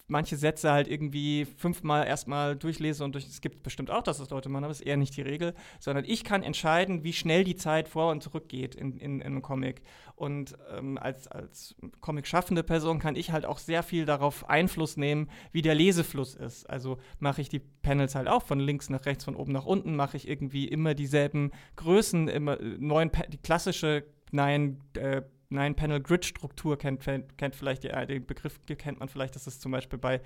manche 0.07 0.37
Sätze 0.37 0.71
halt 0.71 0.87
irgendwie 0.87 1.45
fünfmal 1.45 2.05
erstmal 2.05 2.55
durchlese 2.55 3.03
und 3.03 3.13
durch, 3.13 3.25
es 3.25 3.41
gibt 3.41 3.63
bestimmt 3.63 3.89
auch, 3.89 4.03
dass 4.03 4.19
das 4.19 4.29
Leute 4.29 4.49
machen, 4.49 4.63
aber 4.63 4.71
ist 4.71 4.81
eher 4.81 4.97
nicht 4.97 5.17
die 5.17 5.21
Regel, 5.21 5.53
sondern 5.79 6.05
ich 6.05 6.23
kann 6.23 6.43
entscheiden, 6.43 7.03
wie 7.03 7.13
schnell 7.13 7.43
die 7.43 7.55
Zeit 7.55 7.89
vor 7.89 8.11
und 8.11 8.21
zurück 8.21 8.47
geht 8.49 8.75
in, 8.75 8.97
in, 8.97 9.19
in 9.19 9.23
einem 9.23 9.41
Comic. 9.41 9.81
Und 10.15 10.55
ähm, 10.75 10.97
als, 10.97 11.27
als 11.27 11.75
Comic-schaffende 12.01 12.63
Person 12.63 12.99
kann 12.99 13.15
ich 13.15 13.31
halt 13.31 13.45
auch 13.45 13.57
sehr 13.57 13.83
viel 13.83 14.05
darauf 14.05 14.49
Einfluss 14.49 14.95
nehmen, 14.95 15.29
wie 15.51 15.61
der 15.61 15.75
Lesefluss 15.75 16.35
ist. 16.35 16.69
Also 16.69 16.97
mache 17.19 17.41
ich 17.41 17.49
die 17.49 17.59
Panels 17.59 18.15
halt 18.15 18.27
auch 18.27 18.43
von 18.43 18.59
links 18.59 18.89
nach 18.89 19.05
rechts, 19.05 19.25
von 19.25 19.35
oben 19.35 19.51
nach 19.51 19.65
unten, 19.65 19.95
mache 19.95 20.17
ich 20.17 20.27
irgendwie 20.27 20.67
immer 20.67 20.93
dieselben 20.93 21.51
Größen, 21.75 22.27
immer 22.27 22.59
äh, 22.59 22.77
neuen, 22.79 23.11
die 23.29 23.37
klassische 23.37 24.05
Nein, 24.31 24.81
äh, 24.95 25.21
Nine-Panel-Grid-Struktur 25.49 26.77
kennt, 26.77 27.03
kennt 27.37 27.55
vielleicht 27.55 27.83
die, 27.83 27.89
äh, 27.89 28.05
den 28.05 28.25
Begriff 28.25 28.59
kennt 28.65 28.99
man 28.99 29.09
vielleicht, 29.09 29.35
das 29.35 29.47
ist 29.47 29.61
zum 29.61 29.71
Beispiel 29.71 29.99
bei 29.99 30.21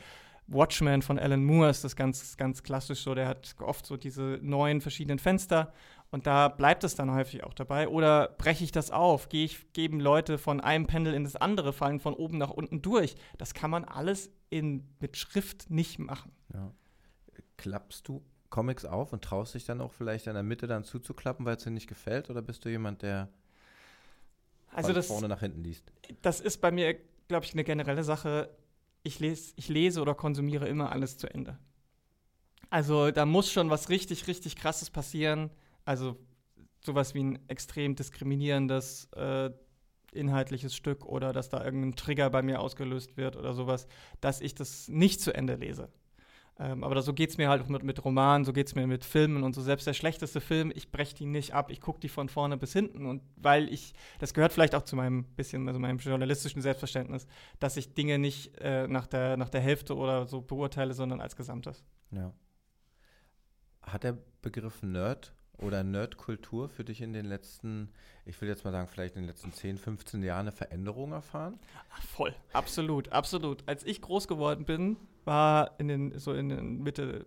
Watchmen 0.51 1.01
von 1.01 1.19
Alan 1.19 1.43
Moore 1.43 1.69
ist 1.69 1.83
das 1.83 1.95
ganz, 1.95 2.35
ganz 2.37 2.63
klassisch 2.63 3.01
so. 3.01 3.13
Der 3.13 3.27
hat 3.27 3.55
oft 3.59 3.85
so 3.85 3.97
diese 3.97 4.39
neun 4.41 4.81
verschiedenen 4.81 5.19
Fenster 5.19 5.73
und 6.11 6.25
da 6.25 6.47
bleibt 6.47 6.83
es 6.83 6.95
dann 6.95 7.11
häufig 7.11 7.43
auch 7.43 7.53
dabei. 7.53 7.87
Oder 7.87 8.29
breche 8.37 8.63
ich 8.63 8.71
das 8.71 8.91
auf? 8.91 9.29
Gehe 9.29 9.45
ich, 9.45 9.71
geben 9.73 9.99
Leute 9.99 10.37
von 10.37 10.59
einem 10.59 10.87
Panel 10.87 11.13
in 11.13 11.23
das 11.23 11.35
andere, 11.35 11.71
fallen 11.71 11.99
von 11.99 12.13
oben 12.13 12.37
nach 12.37 12.49
unten 12.49 12.81
durch. 12.81 13.15
Das 13.37 13.53
kann 13.53 13.69
man 13.69 13.85
alles 13.85 14.31
in, 14.49 14.87
mit 14.99 15.17
Schrift 15.17 15.69
nicht 15.69 15.99
machen. 15.99 16.31
Ja. 16.53 16.71
Klappst 17.57 18.07
du 18.07 18.23
Comics 18.49 18.85
auf 18.85 19.13
und 19.13 19.23
traust 19.23 19.53
dich 19.53 19.65
dann 19.65 19.81
auch 19.81 19.93
vielleicht 19.93 20.25
in 20.25 20.33
der 20.33 20.43
Mitte 20.43 20.65
dann 20.65 20.83
zuzuklappen, 20.83 21.45
weil 21.45 21.57
es 21.57 21.63
dir 21.63 21.71
nicht 21.71 21.87
gefällt? 21.87 22.29
Oder 22.31 22.41
bist 22.41 22.65
du 22.65 22.69
jemand, 22.69 23.03
der 23.03 23.29
also 24.71 24.93
das, 24.93 25.07
vorne 25.07 25.27
nach 25.27 25.39
hinten 25.39 25.63
liest. 25.63 25.91
Das 26.21 26.39
ist 26.39 26.59
bei 26.59 26.71
mir, 26.71 26.95
glaube 27.27 27.45
ich, 27.45 27.53
eine 27.53 27.63
generelle 27.63 28.03
Sache. 28.03 28.49
Ich 29.03 29.19
lese, 29.19 29.53
ich 29.55 29.69
lese 29.69 30.01
oder 30.01 30.15
konsumiere 30.15 30.67
immer 30.67 30.91
alles 30.91 31.17
zu 31.17 31.27
Ende. 31.27 31.57
Also 32.69 33.11
da 33.11 33.25
muss 33.25 33.51
schon 33.51 33.69
was 33.69 33.89
richtig, 33.89 34.27
richtig 34.27 34.55
krasses 34.55 34.89
passieren. 34.89 35.49
Also 35.85 36.17
sowas 36.81 37.13
wie 37.13 37.23
ein 37.23 37.49
extrem 37.49 37.95
diskriminierendes 37.95 39.09
äh, 39.15 39.51
inhaltliches 40.11 40.75
Stück 40.75 41.05
oder 41.05 41.33
dass 41.33 41.49
da 41.49 41.63
irgendein 41.63 41.95
Trigger 41.95 42.29
bei 42.29 42.41
mir 42.41 42.59
ausgelöst 42.59 43.17
wird 43.17 43.35
oder 43.35 43.53
sowas, 43.53 43.87
dass 44.21 44.41
ich 44.41 44.55
das 44.55 44.87
nicht 44.87 45.21
zu 45.21 45.33
Ende 45.33 45.55
lese. 45.55 45.89
Ähm, 46.61 46.83
aber 46.83 47.01
so 47.01 47.13
geht 47.13 47.29
es 47.29 47.37
mir 47.37 47.47
halt 47.47 47.61
auch 47.61 47.69
mit, 47.69 47.83
mit 47.83 48.03
Romanen, 48.03 48.43
so 48.43 48.51
geht 48.51 48.67
es 48.67 48.75
mir 48.75 48.85
mit 48.85 49.05
Filmen 49.05 49.43
und 49.43 49.55
so. 49.55 49.61
Selbst 49.61 49.87
der 49.87 49.93
schlechteste 49.93 50.41
Film, 50.41 50.73
ich 50.75 50.91
breche 50.91 51.15
die 51.15 51.25
nicht 51.25 51.53
ab, 51.53 51.71
ich 51.71 51.79
gucke 51.79 52.01
die 52.01 52.09
von 52.09 52.27
vorne 52.27 52.57
bis 52.57 52.73
hinten. 52.73 53.05
Und 53.05 53.21
weil 53.37 53.71
ich, 53.71 53.93
das 54.19 54.33
gehört 54.33 54.51
vielleicht 54.51 54.75
auch 54.75 54.81
zu 54.81 54.97
meinem 54.97 55.23
bisschen, 55.23 55.67
also 55.69 55.79
meinem 55.79 55.99
journalistischen 55.99 56.61
Selbstverständnis, 56.61 57.27
dass 57.59 57.77
ich 57.77 57.93
Dinge 57.93 58.19
nicht 58.19 58.57
äh, 58.59 58.87
nach, 58.87 59.07
der, 59.07 59.37
nach 59.37 59.49
der 59.49 59.61
Hälfte 59.61 59.95
oder 59.95 60.27
so 60.27 60.41
beurteile, 60.41 60.93
sondern 60.93 61.21
als 61.21 61.37
Gesamtes. 61.37 61.85
Ja. 62.11 62.33
Hat 63.81 64.03
der 64.03 64.17
Begriff 64.41 64.83
Nerd 64.83 65.33
oder 65.61 65.83
Nerdkultur 65.83 66.69
für 66.69 66.83
dich 66.83 67.01
in 67.01 67.13
den 67.13 67.25
letzten, 67.25 67.89
ich 68.25 68.39
will 68.41 68.49
jetzt 68.49 68.63
mal 68.65 68.71
sagen, 68.71 68.87
vielleicht 68.87 69.15
in 69.15 69.23
den 69.23 69.27
letzten 69.27 69.53
10, 69.53 69.77
15 69.77 70.23
Jahren 70.23 70.41
eine 70.41 70.51
Veränderung 70.51 71.11
erfahren? 71.11 71.59
Voll, 72.15 72.33
absolut, 72.53 73.11
absolut. 73.11 73.63
Als 73.67 73.83
ich 73.85 74.01
groß 74.01 74.27
geworden 74.27 74.65
bin, 74.65 74.97
war 75.25 75.79
in 75.79 75.87
den, 75.87 76.19
so 76.19 76.33
in 76.33 76.49
den 76.49 76.81
Mitte, 76.81 77.25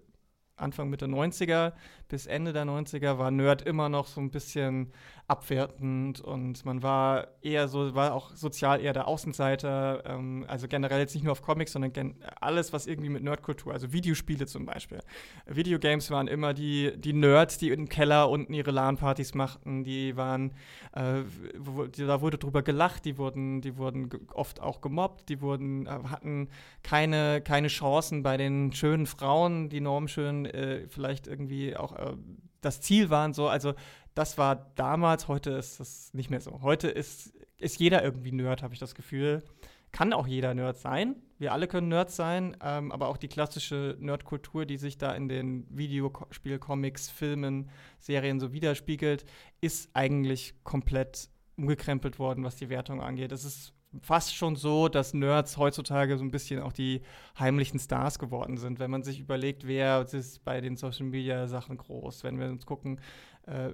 Anfang 0.63 0.89
Mitte 0.89 1.07
90er 1.07 1.73
bis 2.09 2.27
Ende 2.27 2.53
der 2.53 2.65
90er 2.65 3.17
war 3.17 3.31
Nerd 3.31 3.63
immer 3.63 3.89
noch 3.89 4.07
so 4.07 4.21
ein 4.21 4.31
bisschen 4.31 4.93
abwertend 5.29 6.21
und 6.21 6.63
man 6.67 6.83
war 6.83 7.29
eher 7.41 7.69
so, 7.69 7.95
war 7.95 8.13
auch 8.13 8.35
sozial 8.35 8.83
eher 8.83 8.93
der 8.93 9.09
Außenseiter, 9.09 10.03
ähm, 10.05 10.45
also 10.47 10.69
generell 10.69 11.01
jetzt 11.01 11.15
nicht 11.15 11.25
nur 11.25 11.33
auf 11.33 11.41
Comics, 11.41 11.73
sondern 11.73 12.17
alles, 12.39 12.75
was 12.75 12.87
irgendwie 12.87 13.09
mit 13.09 13.23
Nerdkultur, 13.23 13.73
also 13.73 13.93
Videospiele 13.93 14.45
zum 14.45 14.67
Beispiel. 14.67 14.99
Videogames 15.47 16.11
waren 16.11 16.29
immer 16.29 16.53
die, 16.53 16.93
die 16.97 17.15
Nerds, 17.15 17.57
die 17.57 17.71
im 17.71 17.89
Keller 17.89 18.29
unten 18.29 18.53
ihre 18.53 18.73
LAN-Partys 18.73 19.33
machten, 19.33 19.85
die 19.85 20.15
waren, 20.15 20.53
äh, 20.93 21.23
wo, 21.57 21.87
die, 21.87 22.05
da 22.05 22.21
wurde 22.21 22.37
drüber 22.37 22.63
gelacht, 22.63 23.07
die 23.07 23.17
wurden, 23.17 23.63
die 23.63 23.79
wurden 23.79 24.11
oft 24.35 24.61
auch 24.61 24.83
gemobbt, 24.83 25.31
die 25.31 25.41
wurden, 25.41 25.87
äh, 25.87 25.99
hatten 26.11 26.51
keine, 26.83 27.41
keine 27.41 27.69
Chancen 27.69 28.23
bei 28.23 28.37
den 28.37 28.73
schönen 28.73 29.07
Frauen, 29.07 29.71
die 29.71 29.81
normschön 29.81 30.45
äh, 30.55 30.89
vielleicht 30.89 31.27
irgendwie 31.27 31.77
auch 31.77 31.93
äh, 31.97 32.17
das 32.61 32.81
Ziel 32.81 33.11
waren, 33.11 33.33
so, 33.35 33.49
also 33.49 33.75
das 34.15 34.39
war 34.39 34.73
damals, 34.75 35.29
heute 35.29 35.51
ist 35.51 35.81
das 35.81 36.13
nicht 36.15 36.31
mehr 36.31 36.41
so. 36.41 36.61
Heute 36.63 36.89
ist, 36.89 37.35
ist 37.59 37.79
jeder 37.81 38.03
irgendwie 38.03 38.33
Nerd, 38.33 38.63
habe 38.63 38.75
ich 38.75 38.81
das 38.81 38.95
Gefühl. 38.95 39.43
Kann 39.91 40.13
auch 40.13 40.27
jeder 40.27 40.55
Nerd 40.55 40.79
sein. 40.79 41.17
Wir 41.39 41.53
alle 41.53 41.67
können 41.67 41.89
Nerds 41.89 42.17
sein, 42.17 42.57
ähm, 42.63 42.93
aber 42.93 43.09
auch 43.09 43.17
die 43.17 43.29
klassische 43.29 43.97
Nerdkultur, 43.99 44.65
die 44.65 44.79
sich 44.79 44.97
da 44.97 45.13
in 45.13 45.29
den 45.29 45.67
Videospiel-Comics, 45.71 47.11
Filmen, 47.11 47.69
Serien 47.99 48.41
so 48.41 48.53
widerspiegelt, 48.53 49.25
ist 49.61 49.91
eigentlich 49.93 50.55
komplett 50.63 51.29
umgekrempelt 51.57 52.19
worden, 52.19 52.45
was 52.45 52.57
die 52.57 52.71
Wertung 52.71 53.03
angeht. 53.03 53.33
Es 53.33 53.45
ist 53.45 53.75
fast 54.01 54.35
schon 54.35 54.57
so, 54.57 54.89
dass 54.89 55.15
Nerds 55.15 55.57
heutzutage 55.57 56.17
so 56.17 56.25
ein 56.25 56.31
bisschen 56.31 56.61
auch 56.61 56.73
die 56.73 57.03
heimlichen 57.39 57.79
Stars 57.79 58.19
geworden 58.19 58.57
sind. 58.57 58.79
Wenn 58.79 58.91
man 58.91 59.03
sich 59.03 59.21
überlegt, 59.21 59.67
wer 59.67 60.07
ist 60.13 60.45
bei 60.45 60.61
den 60.61 60.77
Social 60.77 61.07
Media 61.07 61.47
Sachen 61.47 61.77
groß, 61.77 62.25
wenn 62.25 62.39
wir 62.39 62.49
uns 62.49 62.67
gucken, 62.67 63.01
äh, 63.47 63.71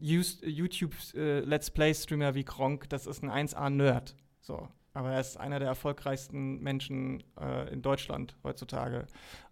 YouTube 0.00 0.94
äh, 1.14 1.40
Let's 1.40 1.70
Play 1.70 1.94
Streamer 1.94 2.34
wie 2.34 2.44
Kronk, 2.44 2.88
das 2.88 3.06
ist 3.06 3.22
ein 3.22 3.30
1A 3.30 3.68
Nerd. 3.68 4.16
So, 4.40 4.68
aber 4.94 5.12
er 5.12 5.20
ist 5.20 5.38
einer 5.38 5.58
der 5.58 5.68
erfolgreichsten 5.68 6.60
Menschen 6.60 7.22
äh, 7.38 7.70
in 7.72 7.82
Deutschland 7.82 8.36
heutzutage. 8.42 9.06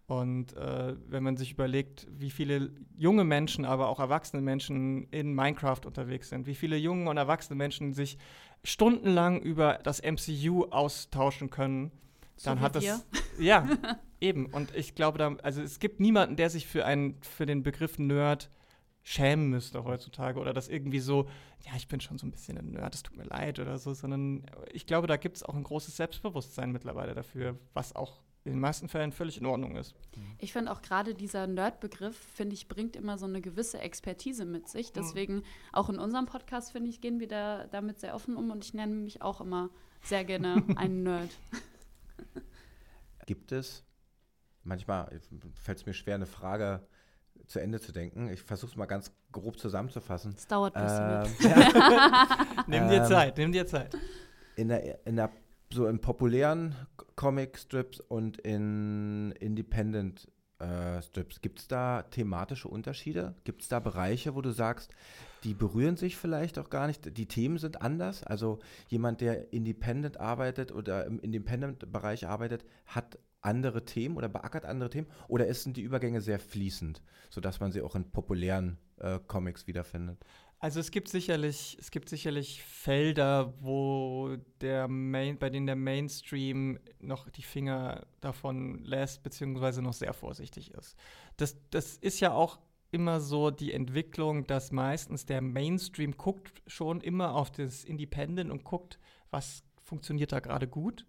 Und 0.09 0.57
äh, 0.57 0.97
wenn 1.07 1.23
man 1.23 1.37
sich 1.37 1.53
überlegt, 1.53 2.07
wie 2.11 2.31
viele 2.31 2.71
junge 2.97 3.25
Menschen, 3.25 3.67
aber 3.67 3.89
auch 3.89 4.01
erwachsene 4.01 4.41
Menschen 4.41 5.05
in 5.11 5.35
Minecraft 5.35 5.83
unterwegs 5.85 6.31
sind, 6.31 6.47
wie 6.47 6.55
viele 6.55 6.79
junge 6.79 7.11
und 7.11 7.19
erwachsene 7.19 7.57
Menschen 7.59 7.93
sich 7.93 8.17
stundenlang 8.65 9.41
über 9.41 9.79
das 9.83 10.03
MCU 10.03 10.65
austauschen 10.71 11.51
können, 11.51 11.93
so 12.37 12.51
dann 12.51 12.61
hat 12.61 12.75
das 12.75 12.85
wir. 12.85 13.01
ja 13.39 13.69
eben. 14.21 14.47
Und 14.47 14.75
ich 14.75 14.95
glaube, 14.95 15.19
da, 15.19 15.37
also 15.43 15.63
es 15.63 15.79
gibt 15.79 16.01
niemanden, 16.01 16.37
der 16.37 16.51
sich 16.51 16.67
für 16.67 16.85
einen 16.85 17.21
für 17.23 17.47
den 17.47 17.63
Begriff 17.63 17.99
Nerd 17.99 18.51
schämen 19.03 19.49
müsste 19.49 19.85
heutzutage 19.85 20.39
oder 20.39 20.53
das 20.53 20.69
irgendwie 20.69 20.99
so, 20.99 21.29
ja, 21.65 21.73
ich 21.77 21.89
bin 21.89 22.01
schon 22.01 22.19
so 22.19 22.27
ein 22.27 22.31
bisschen 22.31 22.59
ein 22.59 22.73
Nerd, 22.73 22.95
es 22.95 23.03
tut 23.03 23.17
mir 23.17 23.25
leid 23.25 23.59
oder 23.59 23.79
so, 23.79 23.95
sondern 23.95 24.45
ich 24.73 24.87
glaube, 24.87 25.07
da 25.07 25.17
gibt 25.17 25.37
es 25.37 25.43
auch 25.43 25.55
ein 25.55 25.63
großes 25.63 25.97
Selbstbewusstsein 25.97 26.73
mittlerweile 26.73 27.15
dafür, 27.15 27.59
was 27.73 27.97
auch 27.97 28.21
in 28.49 28.55
den 28.55 28.61
meisten 28.61 28.89
Fällen 28.89 29.13
völlig 29.13 29.39
in 29.39 29.47
Ordnung 29.47 29.77
ist. 29.77 29.95
Ich 30.39 30.53
finde 30.53 30.73
auch 30.73 30.83
gerade 30.83 31.15
dieser 31.15 31.47
Nerd-Begriff, 31.47 32.17
finde 32.17 32.55
ich, 32.55 32.67
bringt 32.67 32.97
immer 32.97 33.19
so 33.19 33.27
eine 33.27 33.41
gewisse 33.41 33.79
Expertise 33.79 34.45
mit 34.45 34.69
sich. 34.69 34.93
Deswegen 34.93 35.43
auch 35.73 35.91
in 35.91 35.99
unserem 35.99 36.27
Podcast, 36.27 36.73
finde 36.73 36.89
ich, 36.89 37.01
gehen 37.01 37.21
wir 37.21 37.29
da 37.29 37.67
damit 37.67 38.01
sehr 38.01 38.15
offen 38.15 38.37
um 38.37 38.51
und 38.51 38.65
ich 38.65 38.73
nenne 38.73 38.95
mich 38.95 39.23
auch 39.23 39.41
immer 39.41 39.71
sehr 40.03 40.25
gerne 40.25 40.65
einen 40.77 41.03
Nerd. 41.03 41.31
Gibt 43.27 43.53
es, 43.53 43.85
manchmal 44.65 45.21
fällt 45.55 45.79
es 45.79 45.87
mir 45.87 45.93
schwer, 45.93 46.15
eine 46.15 46.27
Frage 46.27 46.87
zu 47.47 47.61
Ende 47.61 47.81
zu 47.81 47.93
denken. 47.93 48.29
Ich 48.29 48.43
versuche 48.43 48.71
es 48.71 48.77
mal 48.77 48.87
ganz 48.87 49.13
grob 49.31 49.59
zusammenzufassen. 49.59 50.35
Es 50.37 50.47
dauert 50.47 50.75
ein 50.75 51.27
bisschen. 51.27 51.53
Ähm, 51.53 51.59
ja. 51.59 52.47
nimm 52.67 52.89
dir 52.89 53.03
ähm, 53.03 53.05
Zeit, 53.05 53.37
nimm 53.37 53.53
dir 53.53 53.67
Zeit. 53.67 53.95
In 54.57 54.69
der, 54.69 55.07
in 55.07 55.17
der 55.17 55.31
so 55.71 55.87
in 55.87 56.01
populären 56.01 56.75
Comic-Strips 57.19 57.99
und 57.99 58.39
in 58.39 59.33
Independent 59.41 60.29
äh, 60.61 61.03
Strips, 61.03 61.41
gibt 61.41 61.59
es 61.59 61.67
da 61.67 62.03
thematische 62.03 62.69
Unterschiede? 62.69 63.35
Gibt 63.43 63.63
es 63.63 63.69
da 63.69 63.81
Bereiche, 63.81 64.37
wo 64.37 64.41
du 64.41 64.53
sagst, 64.53 64.93
die 65.43 65.53
berühren 65.53 65.97
sich 65.97 66.17
vielleicht 66.17 66.61
auch 66.61 66.71
gar 66.71 66.87
nicht, 66.87 67.17
die 67.19 67.27
Themen 67.27 67.59
sind 67.59 67.83
anders? 67.83 68.23
Also 68.23 68.61
jemand, 68.87 69.21
der 69.21 69.53
Independent 69.53 70.21
arbeitet 70.21 70.71
oder 70.71 71.07
im 71.07 71.19
Independent-Bereich 71.19 72.29
arbeitet, 72.29 72.65
hat 72.87 73.19
andere 73.41 73.85
Themen 73.85 74.17
oder 74.17 74.29
beackert 74.29 74.65
andere 74.65 74.91
Themen? 74.91 75.09
Oder 75.27 75.53
sind 75.53 75.77
die 75.77 75.83
Übergänge 75.83 76.21
sehr 76.21 76.39
fließend, 76.39 77.03
sodass 77.31 77.59
man 77.59 77.73
sie 77.73 77.83
auch 77.83 77.97
in 77.97 78.13
populären 78.13 78.79
äh, 78.99 79.19
Comics 79.27 79.67
wiederfindet? 79.67 80.25
Also 80.61 80.81
es 80.81 80.91
gibt 80.91 81.09
sicherlich, 81.09 81.77
es 81.81 81.93
gibt 81.93 82.09
sicherlich 82.09 82.65
Felder, 82.65 83.55
wo 83.61 84.37
der 84.61 84.89
Main, 84.89 85.39
bei 85.39 85.51
denen 85.51 85.67
der 85.67 85.77
Mainstream 85.77 86.81
noch 86.99 87.31
die 87.31 87.43
Finger 87.43 88.07
davon 88.21 88.83
lässt, 88.83 89.23
beziehungsweise 89.23 89.83
noch 89.83 89.93
sehr 89.93 90.13
vorsichtig 90.13 90.73
ist. 90.73 90.97
Das, 91.37 91.57
das 91.71 91.97
ist 91.97 92.19
ja 92.19 92.33
auch 92.33 92.59
immer 92.91 93.21
so 93.21 93.51
die 93.51 93.73
Entwicklung, 93.73 94.49
dass 94.49 94.73
meistens 94.73 95.27
der 95.27 95.43
Mainstream 95.43 96.17
guckt 96.17 96.63
schon 96.67 97.03
immer 97.03 97.35
auf 97.35 97.53
das 97.53 97.85
Independent 97.85 98.51
und 98.51 98.65
guckt, 98.65 98.99
was 99.31 99.63
funktioniert 99.85 100.33
da 100.33 100.41
gerade 100.41 100.67
gut. 100.67 101.07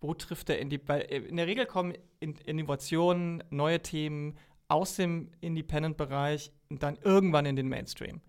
Wo 0.00 0.14
trifft 0.14 0.48
der 0.48 0.60
Indie 0.60 0.80
Weil 0.86 1.02
äh, 1.02 1.18
in 1.18 1.36
der 1.36 1.46
Regel 1.46 1.66
kommen 1.66 1.94
Innovationen, 2.20 3.42
neue 3.50 3.80
Themen 3.80 4.36
aus 4.68 4.96
dem 4.96 5.30
Independent-Bereich 5.40 6.52
und 6.68 6.82
dann 6.82 6.98
irgendwann 7.02 7.46
in 7.46 7.56
den 7.56 7.68
Mainstream. 7.68 8.20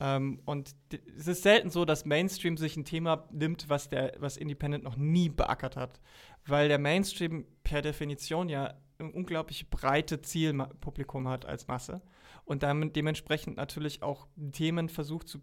Ähm, 0.00 0.40
und 0.46 0.74
es 1.16 1.28
ist 1.28 1.42
selten 1.42 1.70
so, 1.70 1.84
dass 1.84 2.04
Mainstream 2.04 2.56
sich 2.56 2.76
ein 2.76 2.84
Thema 2.84 3.28
nimmt, 3.30 3.68
was 3.68 3.88
der, 3.90 4.14
was 4.18 4.36
Independent 4.36 4.82
noch 4.82 4.96
nie 4.96 5.28
beackert 5.28 5.76
hat. 5.76 6.00
Weil 6.46 6.68
der 6.68 6.78
Mainstream 6.78 7.44
per 7.62 7.82
Definition 7.82 8.48
ja 8.48 8.74
ein 8.98 9.12
unglaublich 9.12 9.70
breite 9.70 10.20
Zielpublikum 10.22 11.28
hat 11.28 11.44
als 11.44 11.68
Masse 11.68 12.02
und 12.44 12.62
damit 12.62 12.96
dementsprechend 12.96 13.56
natürlich 13.56 14.02
auch 14.02 14.26
Themen 14.52 14.88
versucht 14.88 15.28
zu 15.28 15.40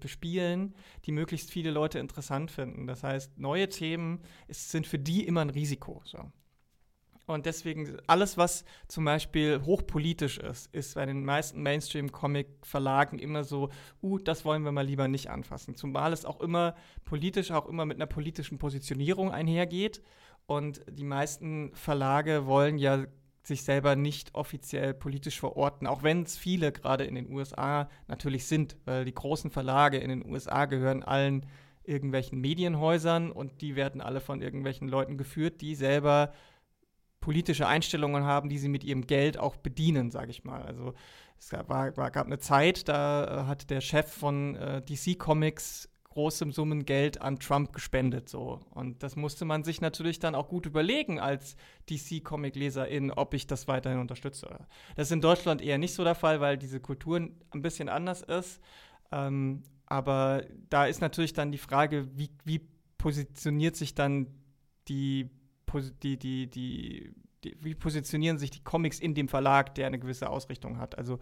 bespielen, 0.00 0.74
die 1.04 1.12
möglichst 1.12 1.50
viele 1.50 1.70
Leute 1.70 1.98
interessant 1.98 2.50
finden. 2.50 2.86
Das 2.86 3.02
heißt, 3.02 3.38
neue 3.38 3.68
Themen 3.68 4.20
ist, 4.46 4.70
sind 4.70 4.86
für 4.86 4.98
die 4.98 5.26
immer 5.26 5.40
ein 5.40 5.50
Risiko. 5.50 6.02
So. 6.04 6.30
Und 7.26 7.46
deswegen, 7.46 7.96
alles, 8.06 8.36
was 8.36 8.64
zum 8.86 9.04
Beispiel 9.04 9.62
hochpolitisch 9.64 10.38
ist, 10.38 10.74
ist 10.74 10.94
bei 10.94 11.06
den 11.06 11.24
meisten 11.24 11.62
Mainstream-Comic-Verlagen 11.62 13.18
immer 13.18 13.44
so, 13.44 13.70
uh, 14.02 14.18
das 14.18 14.44
wollen 14.44 14.62
wir 14.62 14.72
mal 14.72 14.86
lieber 14.86 15.08
nicht 15.08 15.30
anfassen. 15.30 15.74
Zumal 15.74 16.12
es 16.12 16.24
auch 16.24 16.40
immer 16.40 16.74
politisch, 17.04 17.50
auch 17.50 17.66
immer 17.66 17.86
mit 17.86 17.96
einer 17.96 18.06
politischen 18.06 18.58
Positionierung 18.58 19.30
einhergeht. 19.30 20.02
Und 20.46 20.82
die 20.90 21.04
meisten 21.04 21.72
Verlage 21.74 22.46
wollen 22.46 22.76
ja 22.76 23.04
sich 23.42 23.62
selber 23.62 23.96
nicht 23.96 24.34
offiziell 24.34 24.94
politisch 24.94 25.38
verorten, 25.38 25.86
auch 25.86 26.02
wenn 26.02 26.22
es 26.22 26.36
viele 26.36 26.72
gerade 26.72 27.04
in 27.04 27.14
den 27.14 27.30
USA 27.30 27.88
natürlich 28.08 28.46
sind, 28.46 28.76
weil 28.84 29.04
die 29.04 29.14
großen 29.14 29.50
Verlage 29.50 29.98
in 29.98 30.08
den 30.08 30.26
USA 30.26 30.64
gehören 30.64 31.02
allen 31.02 31.46
irgendwelchen 31.84 32.40
Medienhäusern 32.40 33.30
und 33.30 33.60
die 33.60 33.76
werden 33.76 34.00
alle 34.00 34.20
von 34.20 34.40
irgendwelchen 34.40 34.88
Leuten 34.88 35.18
geführt, 35.18 35.60
die 35.60 35.74
selber 35.74 36.32
politische 37.24 37.66
Einstellungen 37.66 38.24
haben, 38.24 38.50
die 38.50 38.58
sie 38.58 38.68
mit 38.68 38.84
ihrem 38.84 39.06
Geld 39.06 39.38
auch 39.38 39.56
bedienen, 39.56 40.10
sage 40.10 40.30
ich 40.30 40.44
mal. 40.44 40.60
Also 40.60 40.92
es 41.38 41.48
gab, 41.48 41.70
war, 41.70 41.96
war, 41.96 42.10
gab 42.10 42.26
eine 42.26 42.38
Zeit, 42.38 42.86
da 42.86 43.24
äh, 43.24 43.46
hat 43.46 43.70
der 43.70 43.80
Chef 43.80 44.12
von 44.12 44.56
äh, 44.56 44.82
DC 44.82 45.18
Comics 45.18 45.88
große 46.10 46.52
Summen 46.52 46.84
Geld 46.84 47.22
an 47.22 47.38
Trump 47.38 47.72
gespendet. 47.72 48.28
So. 48.28 48.60
Und 48.72 49.02
das 49.02 49.16
musste 49.16 49.46
man 49.46 49.64
sich 49.64 49.80
natürlich 49.80 50.18
dann 50.18 50.34
auch 50.34 50.48
gut 50.48 50.66
überlegen 50.66 51.18
als 51.18 51.56
DC-Comic-Leserin, 51.88 53.10
ob 53.10 53.32
ich 53.32 53.46
das 53.46 53.68
weiterhin 53.68 53.98
unterstütze. 53.98 54.66
Das 54.94 55.08
ist 55.08 55.12
in 55.12 55.22
Deutschland 55.22 55.62
eher 55.62 55.78
nicht 55.78 55.94
so 55.94 56.04
der 56.04 56.14
Fall, 56.14 56.42
weil 56.42 56.58
diese 56.58 56.78
Kultur 56.78 57.16
ein 57.16 57.62
bisschen 57.62 57.88
anders 57.88 58.20
ist. 58.20 58.60
Ähm, 59.10 59.62
aber 59.86 60.44
da 60.68 60.84
ist 60.84 61.00
natürlich 61.00 61.32
dann 61.32 61.52
die 61.52 61.58
Frage, 61.58 62.06
wie, 62.16 62.30
wie 62.44 62.60
positioniert 62.98 63.76
sich 63.76 63.94
dann 63.94 64.28
die 64.88 65.30
die, 65.80 66.18
die, 66.18 66.48
die, 66.48 67.12
die, 67.44 67.56
wie 67.60 67.74
positionieren 67.74 68.38
sich 68.38 68.50
die 68.50 68.62
Comics 68.62 69.00
in 69.00 69.14
dem 69.14 69.28
Verlag, 69.28 69.74
der 69.74 69.86
eine 69.86 69.98
gewisse 69.98 70.30
Ausrichtung 70.30 70.78
hat? 70.78 70.98
Also 70.98 71.18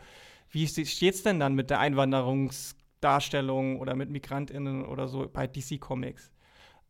wie 0.51 0.67
steht 0.67 1.15
es 1.15 1.23
denn 1.23 1.41
dann 1.41 1.55
mit 1.55 1.71
der 1.71 1.81
Einwanderungsdarstellung 1.81 3.81
oder 3.81 3.95
mit 3.95 4.11
MigrantInnen 4.11 4.85
oder 4.85 5.09
so 5.09 5.29
bei 5.29 5.47
DC 5.47 5.81
Comics? 5.81 6.33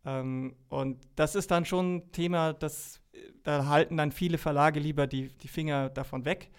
Ähm, 0.05 0.57
und 0.68 0.98
das 1.16 1.35
ist 1.35 1.51
dann 1.51 1.64
schon 1.64 1.96
ein 1.96 2.12
Thema, 2.12 2.53
das, 2.53 3.01
da 3.44 3.66
halten 3.66 3.96
dann 3.96 4.12
viele 4.12 4.38
Verlage 4.38 4.81
lieber 4.81 5.07
die, 5.07 5.29
die 5.29 5.48
Finger 5.48 5.90
davon 5.90 6.25
weg. 6.25 6.51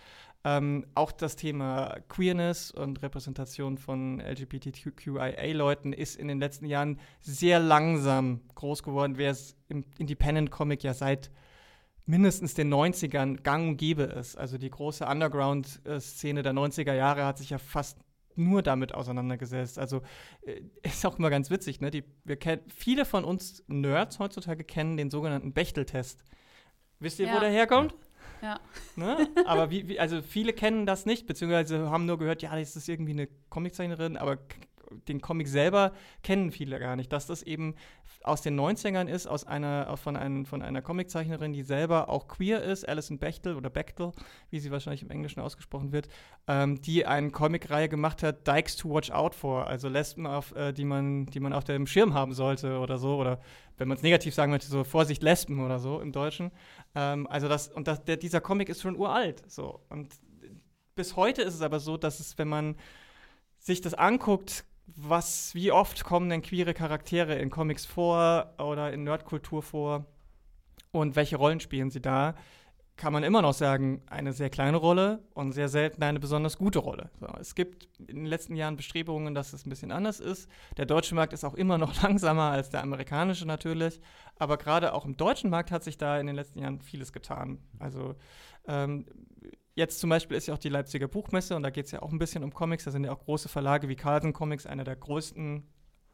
Ähm, 0.45 0.86
auch 0.93 1.13
das 1.13 1.38
Thema 1.38 1.97
Queerness 2.10 2.71
und 2.71 3.01
Repräsentation 3.01 3.77
von 3.77 4.19
LGBTQIA-Leuten 4.19 5.93
ist 5.93 6.17
in 6.17 6.27
den 6.27 6.39
letzten 6.39 6.65
Jahren 6.65 6.99
sehr 7.21 7.60
langsam 7.60 8.41
groß 8.56 8.84
geworden, 8.84 9.17
wer 9.17 9.32
es 9.32 9.56
im 9.69 9.86
Independent-Comic 9.97 10.84
ja 10.84 10.93
seit 10.93 11.32
mindestens 12.06 12.53
den 12.53 12.73
90ern 12.73 13.41
gang 13.41 13.69
und 13.69 13.77
gäbe 13.77 14.03
ist. 14.03 14.38
Also 14.38 14.58
die 14.58 14.69
große 14.69 15.06
Underground-Szene 15.06 16.43
der 16.43 16.53
90er 16.53 16.93
Jahre 16.93 17.25
hat 17.25 17.38
sich 17.38 17.51
ja 17.51 17.58
fast 17.58 17.99
nur 18.36 18.62
damit 18.62 18.93
auseinandergesetzt. 18.93 19.79
Also 19.79 20.01
äh, 20.41 20.62
ist 20.82 21.06
auch 21.06 21.17
immer 21.17 21.29
ganz 21.29 21.49
witzig, 21.49 21.82
ne? 21.82 21.91
Die, 21.91 22.03
wir 22.25 22.36
kennen, 22.36 22.63
viele 22.67 23.06
von 23.06 23.23
uns 23.23 23.63
Nerds 23.67 24.19
heutzutage 24.19 24.63
kennen 24.63 24.97
den 24.97 25.10
sogenannten 25.10 25.53
Bechtel-Test. 25.53 26.23
Wisst 26.99 27.19
ihr, 27.19 27.27
ja. 27.27 27.36
wo 27.36 27.39
der 27.39 27.49
herkommt? 27.49 27.95
Ja. 28.43 28.60
Ne? 28.97 29.29
Aber 29.45 29.71
wie, 29.71 29.88
wie, 29.88 29.99
also 29.99 30.21
viele 30.21 30.51
kennen 30.51 30.86
das 30.86 31.06
nicht, 31.06 31.25
beziehungsweise 31.27 31.89
haben 31.89 32.06
nur 32.06 32.19
gehört, 32.19 32.41
ja, 32.41 32.53
das 32.56 32.75
ist 32.75 32.89
irgendwie 32.89 33.13
eine 33.13 33.29
Comiczeichnerin, 33.49 34.17
aber 34.17 34.38
den 35.08 35.21
Comic 35.21 35.47
selber 35.47 35.93
kennen 36.21 36.51
viele 36.51 36.77
gar 36.79 36.95
nicht, 36.95 37.12
dass 37.12 37.25
das 37.25 37.41
eben 37.41 37.75
aus 38.23 38.41
den 38.41 38.60
90ern 38.60 39.08
ist, 39.08 39.27
aus 39.27 39.45
einer, 39.45 39.97
von, 39.97 40.15
ein, 40.15 40.45
von 40.45 40.62
einer 40.62 40.82
Comiczeichnerin, 40.82 41.51
die 41.51 41.63
selber 41.63 42.10
auch 42.10 42.27
queer 42.27 42.62
ist, 42.62 42.88
Alison 42.88 43.17
Bechtel 43.17 43.56
oder 43.56 43.69
Bechtel, 43.69 44.12
wie 44.49 44.60
sie 44.60 44.71
wahrscheinlich 44.71 45.01
im 45.01 45.10
Englischen 45.10 45.39
ausgesprochen 45.39 45.91
wird, 45.91 46.08
ähm, 46.47 46.82
die 46.82 47.06
eine 47.06 47.32
Comicreihe 47.32 47.89
gemacht 47.89 48.23
hat, 48.23 48.47
Dykes 48.47 48.75
to 48.75 48.93
Watch 48.93 49.12
Out 49.12 49.36
for, 49.36 49.67
also 49.67 49.89
Lesben, 49.89 50.25
auf, 50.27 50.56
äh, 50.56 50.73
die, 50.73 50.86
man, 50.86 51.25
die 51.27 51.39
man 51.39 51.53
auf 51.53 51.63
dem 51.63 51.88
Schirm 51.88 52.13
haben 52.13 52.34
sollte 52.34 52.79
oder 52.79 52.97
so, 52.97 53.17
oder 53.17 53.39
wenn 53.77 53.88
man 53.88 53.97
es 53.97 54.03
negativ 54.03 54.34
sagen 54.34 54.51
möchte, 54.51 54.67
so 54.67 54.84
Vorsicht 54.84 55.23
Lesben 55.23 55.63
oder 55.63 55.79
so 55.79 55.99
im 55.99 56.12
Deutschen. 56.12 56.51
Ähm, 56.95 57.27
also 57.27 57.47
das, 57.47 57.67
und 57.67 57.88
das, 57.88 58.03
der, 58.03 58.17
dieser 58.17 58.41
Comic 58.41 58.69
ist 58.69 58.82
schon 58.82 58.95
uralt, 58.95 59.43
so. 59.51 59.82
Und 59.89 60.13
bis 60.95 61.15
heute 61.15 61.41
ist 61.41 61.56
es 61.56 61.62
aber 61.62 61.79
so, 61.79 61.97
dass 61.97 62.19
es, 62.19 62.38
wenn 62.38 62.47
man 62.47 62.75
sich 63.60 63.82
das 63.82 63.93
anguckt, 63.93 64.65
was, 64.86 65.56
wie 65.56 65.71
oft 65.71 66.03
kommen 66.03 66.29
denn 66.29 66.41
queere 66.41 66.73
Charaktere 66.73 67.36
in 67.36 67.49
Comics 67.49 67.86
vor 67.86 68.53
oder 68.58 68.91
in 68.91 69.03
Nerdkultur 69.03 69.63
vor 69.63 70.06
und 70.91 71.15
welche 71.15 71.38
Rollen 71.38 71.60
spielen 71.60 71.89
sie 71.89 72.01
da? 72.01 72.36
Kann 72.95 73.12
man 73.12 73.23
immer 73.23 73.41
noch 73.41 73.53
sagen, 73.53 74.01
eine 74.08 74.34
sehr 74.34 74.49
kleine 74.49 74.77
Rolle 74.77 75.23
und 75.34 75.51
sehr 75.51 75.67
selten 75.67 76.03
eine 76.03 76.19
besonders 76.19 76.58
gute 76.58 76.79
Rolle. 76.79 77.10
So, 77.19 77.27
es 77.39 77.56
gibt 77.56 77.88
in 77.99 78.17
den 78.17 78.25
letzten 78.25 78.56
Jahren 78.56 78.75
Bestrebungen, 78.75 79.34
dass 79.34 79.53
es 79.53 79.65
ein 79.65 79.69
bisschen 79.69 79.91
anders 79.91 80.19
ist. 80.19 80.49
Der 80.77 80.86
deutsche 80.86 81.15
Markt 81.15 81.34
ist 81.34 81.43
auch 81.43 81.56
immer 81.56 81.77
noch 81.77 82.01
langsamer 82.03 82.51
als 82.51 82.69
der 82.69 82.84
amerikanische 82.84 83.47
natürlich, 83.47 83.99
aber 84.38 84.58
gerade 84.58 84.93
auch 84.93 85.06
im 85.06 85.17
deutschen 85.17 85.49
Markt 85.49 85.71
hat 85.71 85.84
sich 85.84 85.97
da 85.97 86.19
in 86.19 86.27
den 86.27 86.36
letzten 86.36 86.60
Jahren 86.60 86.82
vieles 86.82 87.12
getan. 87.12 87.60
Also 87.79 88.15
ähm, 88.67 89.06
jetzt 89.75 89.99
zum 89.99 90.10
Beispiel 90.10 90.38
ist 90.38 90.47
ja 90.47 90.53
auch 90.53 90.60
die 90.60 90.69
Leipziger 90.69 91.08
Buchmesse 91.08 91.56
und 91.56 91.63
da 91.63 91.71
geht 91.71 91.86
es 91.86 91.91
ja 91.91 92.01
auch 92.03 92.12
ein 92.12 92.19
bisschen 92.19 92.43
um 92.43 92.53
Comics. 92.53 92.84
Da 92.84 92.91
sind 92.91 93.06
ja 93.06 93.12
auch 93.12 93.19
große 93.19 93.49
Verlage 93.49 93.89
wie 93.89 93.95
Carlsen 93.95 94.34
Comics, 94.34 94.67
einer 94.67 94.84
der 94.84 94.95
größten 94.95 95.67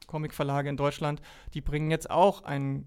Comicverlage 0.07 0.69
in 0.69 0.77
Deutschland. 0.77 1.21
Die 1.53 1.61
bringen 1.61 1.91
jetzt 1.91 2.09
auch 2.09 2.43
ein, 2.43 2.85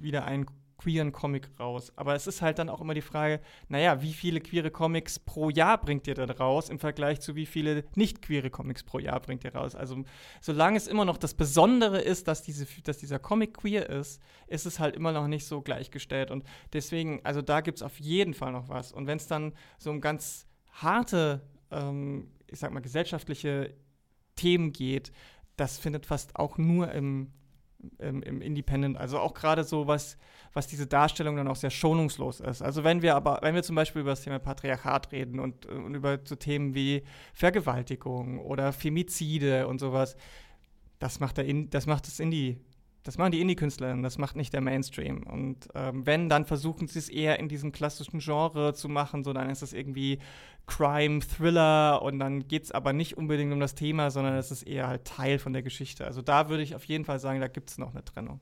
wieder 0.00 0.24
einen 0.24 0.46
queeren 0.78 1.12
Comic 1.12 1.50
raus. 1.58 1.92
Aber 1.96 2.14
es 2.14 2.26
ist 2.26 2.40
halt 2.40 2.58
dann 2.58 2.68
auch 2.68 2.80
immer 2.80 2.94
die 2.94 3.02
Frage, 3.02 3.40
naja, 3.68 4.00
wie 4.00 4.12
viele 4.12 4.40
queere 4.40 4.70
Comics 4.70 5.18
pro 5.18 5.50
Jahr 5.50 5.78
bringt 5.78 6.06
ihr 6.06 6.14
dann 6.14 6.30
raus 6.30 6.70
im 6.70 6.78
Vergleich 6.78 7.20
zu 7.20 7.34
wie 7.34 7.46
viele 7.46 7.84
nicht 7.94 8.22
queere 8.22 8.48
Comics 8.48 8.84
pro 8.84 8.98
Jahr 8.98 9.20
bringt 9.20 9.44
ihr 9.44 9.54
raus? 9.54 9.74
Also 9.74 10.04
solange 10.40 10.76
es 10.76 10.86
immer 10.86 11.04
noch 11.04 11.18
das 11.18 11.34
Besondere 11.34 12.00
ist, 12.00 12.28
dass, 12.28 12.42
diese, 12.42 12.66
dass 12.82 12.98
dieser 12.98 13.18
Comic 13.18 13.58
queer 13.58 13.90
ist, 13.90 14.22
ist 14.46 14.66
es 14.66 14.78
halt 14.78 14.96
immer 14.96 15.12
noch 15.12 15.26
nicht 15.26 15.46
so 15.46 15.60
gleichgestellt. 15.60 16.30
Und 16.30 16.44
deswegen, 16.72 17.20
also 17.24 17.42
da 17.42 17.60
gibt 17.60 17.78
es 17.78 17.82
auf 17.82 17.98
jeden 17.98 18.32
Fall 18.32 18.52
noch 18.52 18.68
was. 18.68 18.92
Und 18.92 19.06
wenn 19.06 19.18
es 19.18 19.26
dann 19.26 19.52
so 19.78 19.90
um 19.90 20.00
ganz 20.00 20.46
harte, 20.70 21.42
ähm, 21.70 22.30
ich 22.46 22.60
sag 22.60 22.72
mal, 22.72 22.80
gesellschaftliche 22.80 23.74
Themen 24.36 24.72
geht, 24.72 25.10
das 25.56 25.78
findet 25.78 26.06
fast 26.06 26.36
auch 26.36 26.56
nur 26.56 26.92
im 26.92 27.32
im, 27.98 28.22
im 28.22 28.40
Independent. 28.40 28.96
Also 28.96 29.18
auch 29.18 29.34
gerade 29.34 29.64
so, 29.64 29.86
was, 29.86 30.18
was 30.52 30.66
diese 30.66 30.86
Darstellung 30.86 31.36
dann 31.36 31.48
auch 31.48 31.56
sehr 31.56 31.70
schonungslos 31.70 32.40
ist. 32.40 32.62
Also 32.62 32.84
wenn 32.84 33.02
wir 33.02 33.14
aber, 33.14 33.38
wenn 33.42 33.54
wir 33.54 33.62
zum 33.62 33.76
Beispiel 33.76 34.02
über 34.02 34.10
das 34.10 34.22
Thema 34.22 34.38
Patriarchat 34.38 35.12
reden 35.12 35.38
und, 35.40 35.66
und 35.66 35.94
über 35.94 36.18
so 36.24 36.34
Themen 36.36 36.74
wie 36.74 37.04
Vergewaltigung 37.34 38.40
oder 38.40 38.72
Femizide 38.72 39.68
und 39.68 39.78
sowas, 39.78 40.16
das 40.98 41.20
macht, 41.20 41.36
der 41.36 41.44
In, 41.44 41.70
das 41.70 41.86
macht 41.86 42.06
das 42.06 42.18
Indie 42.18 42.58
das 43.08 43.16
machen 43.16 43.32
die 43.32 43.40
Indie-Künstlerinnen, 43.40 44.02
das 44.02 44.18
macht 44.18 44.36
nicht 44.36 44.52
der 44.52 44.60
Mainstream. 44.60 45.22
Und 45.22 45.66
ähm, 45.74 46.04
wenn, 46.04 46.28
dann 46.28 46.44
versuchen 46.44 46.88
sie 46.88 46.98
es 46.98 47.08
eher 47.08 47.38
in 47.38 47.48
diesem 47.48 47.72
klassischen 47.72 48.20
Genre 48.20 48.74
zu 48.74 48.90
machen, 48.90 49.24
so 49.24 49.32
dann 49.32 49.48
ist 49.48 49.62
es 49.62 49.72
irgendwie 49.72 50.18
Crime, 50.66 51.20
Thriller 51.20 52.02
und 52.02 52.18
dann 52.18 52.46
geht 52.48 52.64
es 52.64 52.70
aber 52.70 52.92
nicht 52.92 53.16
unbedingt 53.16 53.50
um 53.50 53.60
das 53.60 53.74
Thema, 53.74 54.10
sondern 54.10 54.34
es 54.34 54.50
ist 54.50 54.62
eher 54.62 54.88
halt 54.88 55.06
Teil 55.06 55.38
von 55.38 55.54
der 55.54 55.62
Geschichte. 55.62 56.04
Also 56.04 56.20
da 56.20 56.50
würde 56.50 56.62
ich 56.62 56.74
auf 56.74 56.84
jeden 56.84 57.06
Fall 57.06 57.18
sagen, 57.18 57.40
da 57.40 57.48
gibt 57.48 57.70
es 57.70 57.78
noch 57.78 57.92
eine 57.94 58.04
Trennung 58.04 58.40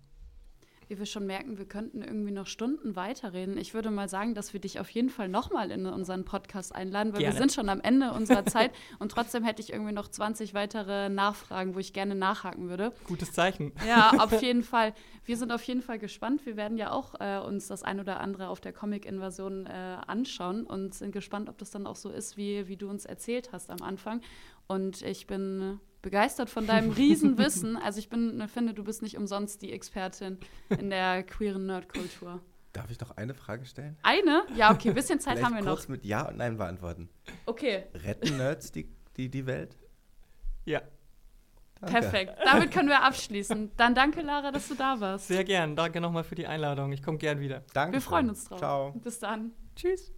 wie 0.89 0.99
wir 0.99 1.07
schon 1.07 1.27
merken, 1.27 1.59
wir 1.59 1.67
könnten 1.67 2.03
irgendwie 2.03 2.31
noch 2.31 2.47
Stunden 2.47 2.95
weiterreden. 2.95 3.59
Ich 3.59 3.75
würde 3.75 3.91
mal 3.91 4.09
sagen, 4.09 4.35
dass 4.35 4.53
wir 4.53 4.61
dich 4.61 4.79
auf 4.79 4.89
jeden 4.91 5.11
Fall 5.11 5.29
nochmal 5.29 5.71
in 5.71 5.87
unseren 5.87 6.25
Podcast 6.25 6.75
einladen, 6.75 7.13
weil 7.13 7.21
gerne. 7.21 7.35
wir 7.35 7.39
sind 7.39 7.53
schon 7.53 7.69
am 7.69 7.81
Ende 7.81 8.13
unserer 8.13 8.47
Zeit 8.47 8.73
und 8.99 9.11
trotzdem 9.11 9.45
hätte 9.45 9.61
ich 9.63 9.73
irgendwie 9.73 9.93
noch 9.93 10.09
20 10.09 10.55
weitere 10.55 11.09
Nachfragen, 11.09 11.75
wo 11.75 11.79
ich 11.79 11.93
gerne 11.93 12.15
nachhaken 12.15 12.69
würde. 12.69 12.93
Gutes 13.05 13.33
Zeichen. 13.33 13.73
Ja, 13.87 14.13
auf 14.19 14.33
jeden 14.43 14.63
Fall. 14.63 14.95
Wir 15.25 15.37
sind 15.37 15.51
auf 15.51 15.63
jeden 15.65 15.83
Fall 15.83 15.99
gespannt. 15.99 16.47
Wir 16.47 16.57
werden 16.57 16.79
ja 16.79 16.93
auch 16.93 17.15
äh, 17.19 17.39
uns 17.39 17.67
das 17.67 17.83
ein 17.83 17.99
oder 17.99 18.21
andere 18.21 18.49
auf 18.49 18.61
der 18.61 18.73
Comic-Invasion 18.73 19.67
äh, 19.67 19.71
anschauen 20.07 20.65
und 20.65 20.95
sind 20.95 21.11
gespannt, 21.13 21.49
ob 21.49 21.59
das 21.59 21.71
dann 21.71 21.87
auch 21.87 21.97
so 21.97 22.11
ist, 22.11 22.37
wie, 22.37 22.69
wie 22.69 22.77
du 22.77 22.89
uns 22.89 23.05
erzählt 23.05 23.51
hast 23.53 23.71
am 23.71 23.83
Anfang. 23.83 24.21
Und 24.69 25.03
ich 25.03 25.27
bin 25.27 25.81
begeistert 26.07 26.51
von 26.51 26.69
deinem 26.69 26.91
Riesenwissen. 26.97 27.77
Also 27.77 27.99
ich 27.99 28.09
bin, 28.09 28.47
finde, 28.47 28.75
du 28.75 28.85
bist 28.85 29.03
nicht 29.03 29.17
umsonst 29.17 29.61
die 29.61 29.73
Expertin 29.73 30.39
in 30.69 30.89
der 30.89 31.25
queeren 31.25 31.67
Nerdkultur. 31.67 32.41
Darf 32.73 32.89
ich 32.93 33.01
noch 33.01 33.17
eine 33.17 33.35
Frage 33.35 33.67
stellen? 33.67 33.97
Eine? 34.05 34.45
Ja, 34.55 34.71
okay, 34.71 34.91
ein 34.91 34.95
bisschen 34.95 35.19
Zeit 35.19 35.43
haben 35.43 35.57
wir 35.57 35.63
noch. 35.63 35.73
kurz 35.73 35.89
mit 35.89 36.05
Ja 36.05 36.29
und 36.29 36.37
Nein 36.37 36.59
beantworten. 36.59 37.09
Okay. 37.45 37.87
Retten 37.93 38.37
Nerds 38.37 38.71
die, 38.71 38.89
die, 39.17 39.29
die 39.29 39.47
Welt? 39.47 39.77
Ja. 40.65 40.81
Danke. 41.81 42.01
Perfekt. 42.01 42.35
Damit 42.45 42.71
können 42.71 42.89
wir 42.89 43.03
abschließen. 43.03 43.73
Dann 43.77 43.97
danke, 43.97 44.21
Lara, 44.21 44.53
dass 44.53 44.69
du 44.69 44.77
da 44.77 45.01
warst. 45.01 45.27
Sehr 45.27 45.43
gern. 45.43 45.75
Danke 45.75 46.01
nochmal 46.01 46.23
für 46.23 46.37
die 46.37 46.47
Einladung. 46.47 46.93
Ich 46.93 47.03
komme 47.03 47.19
gern 47.19 47.41
wieder. 47.41 47.65
Danke. 47.75 47.95
Wir 47.95 48.01
freuen 48.01 48.29
uns 48.29 48.45
drauf. 48.45 48.59
Ciao. 48.61 48.93
Bis 48.93 49.19
dann. 49.19 49.51
Tschüss. 49.75 50.13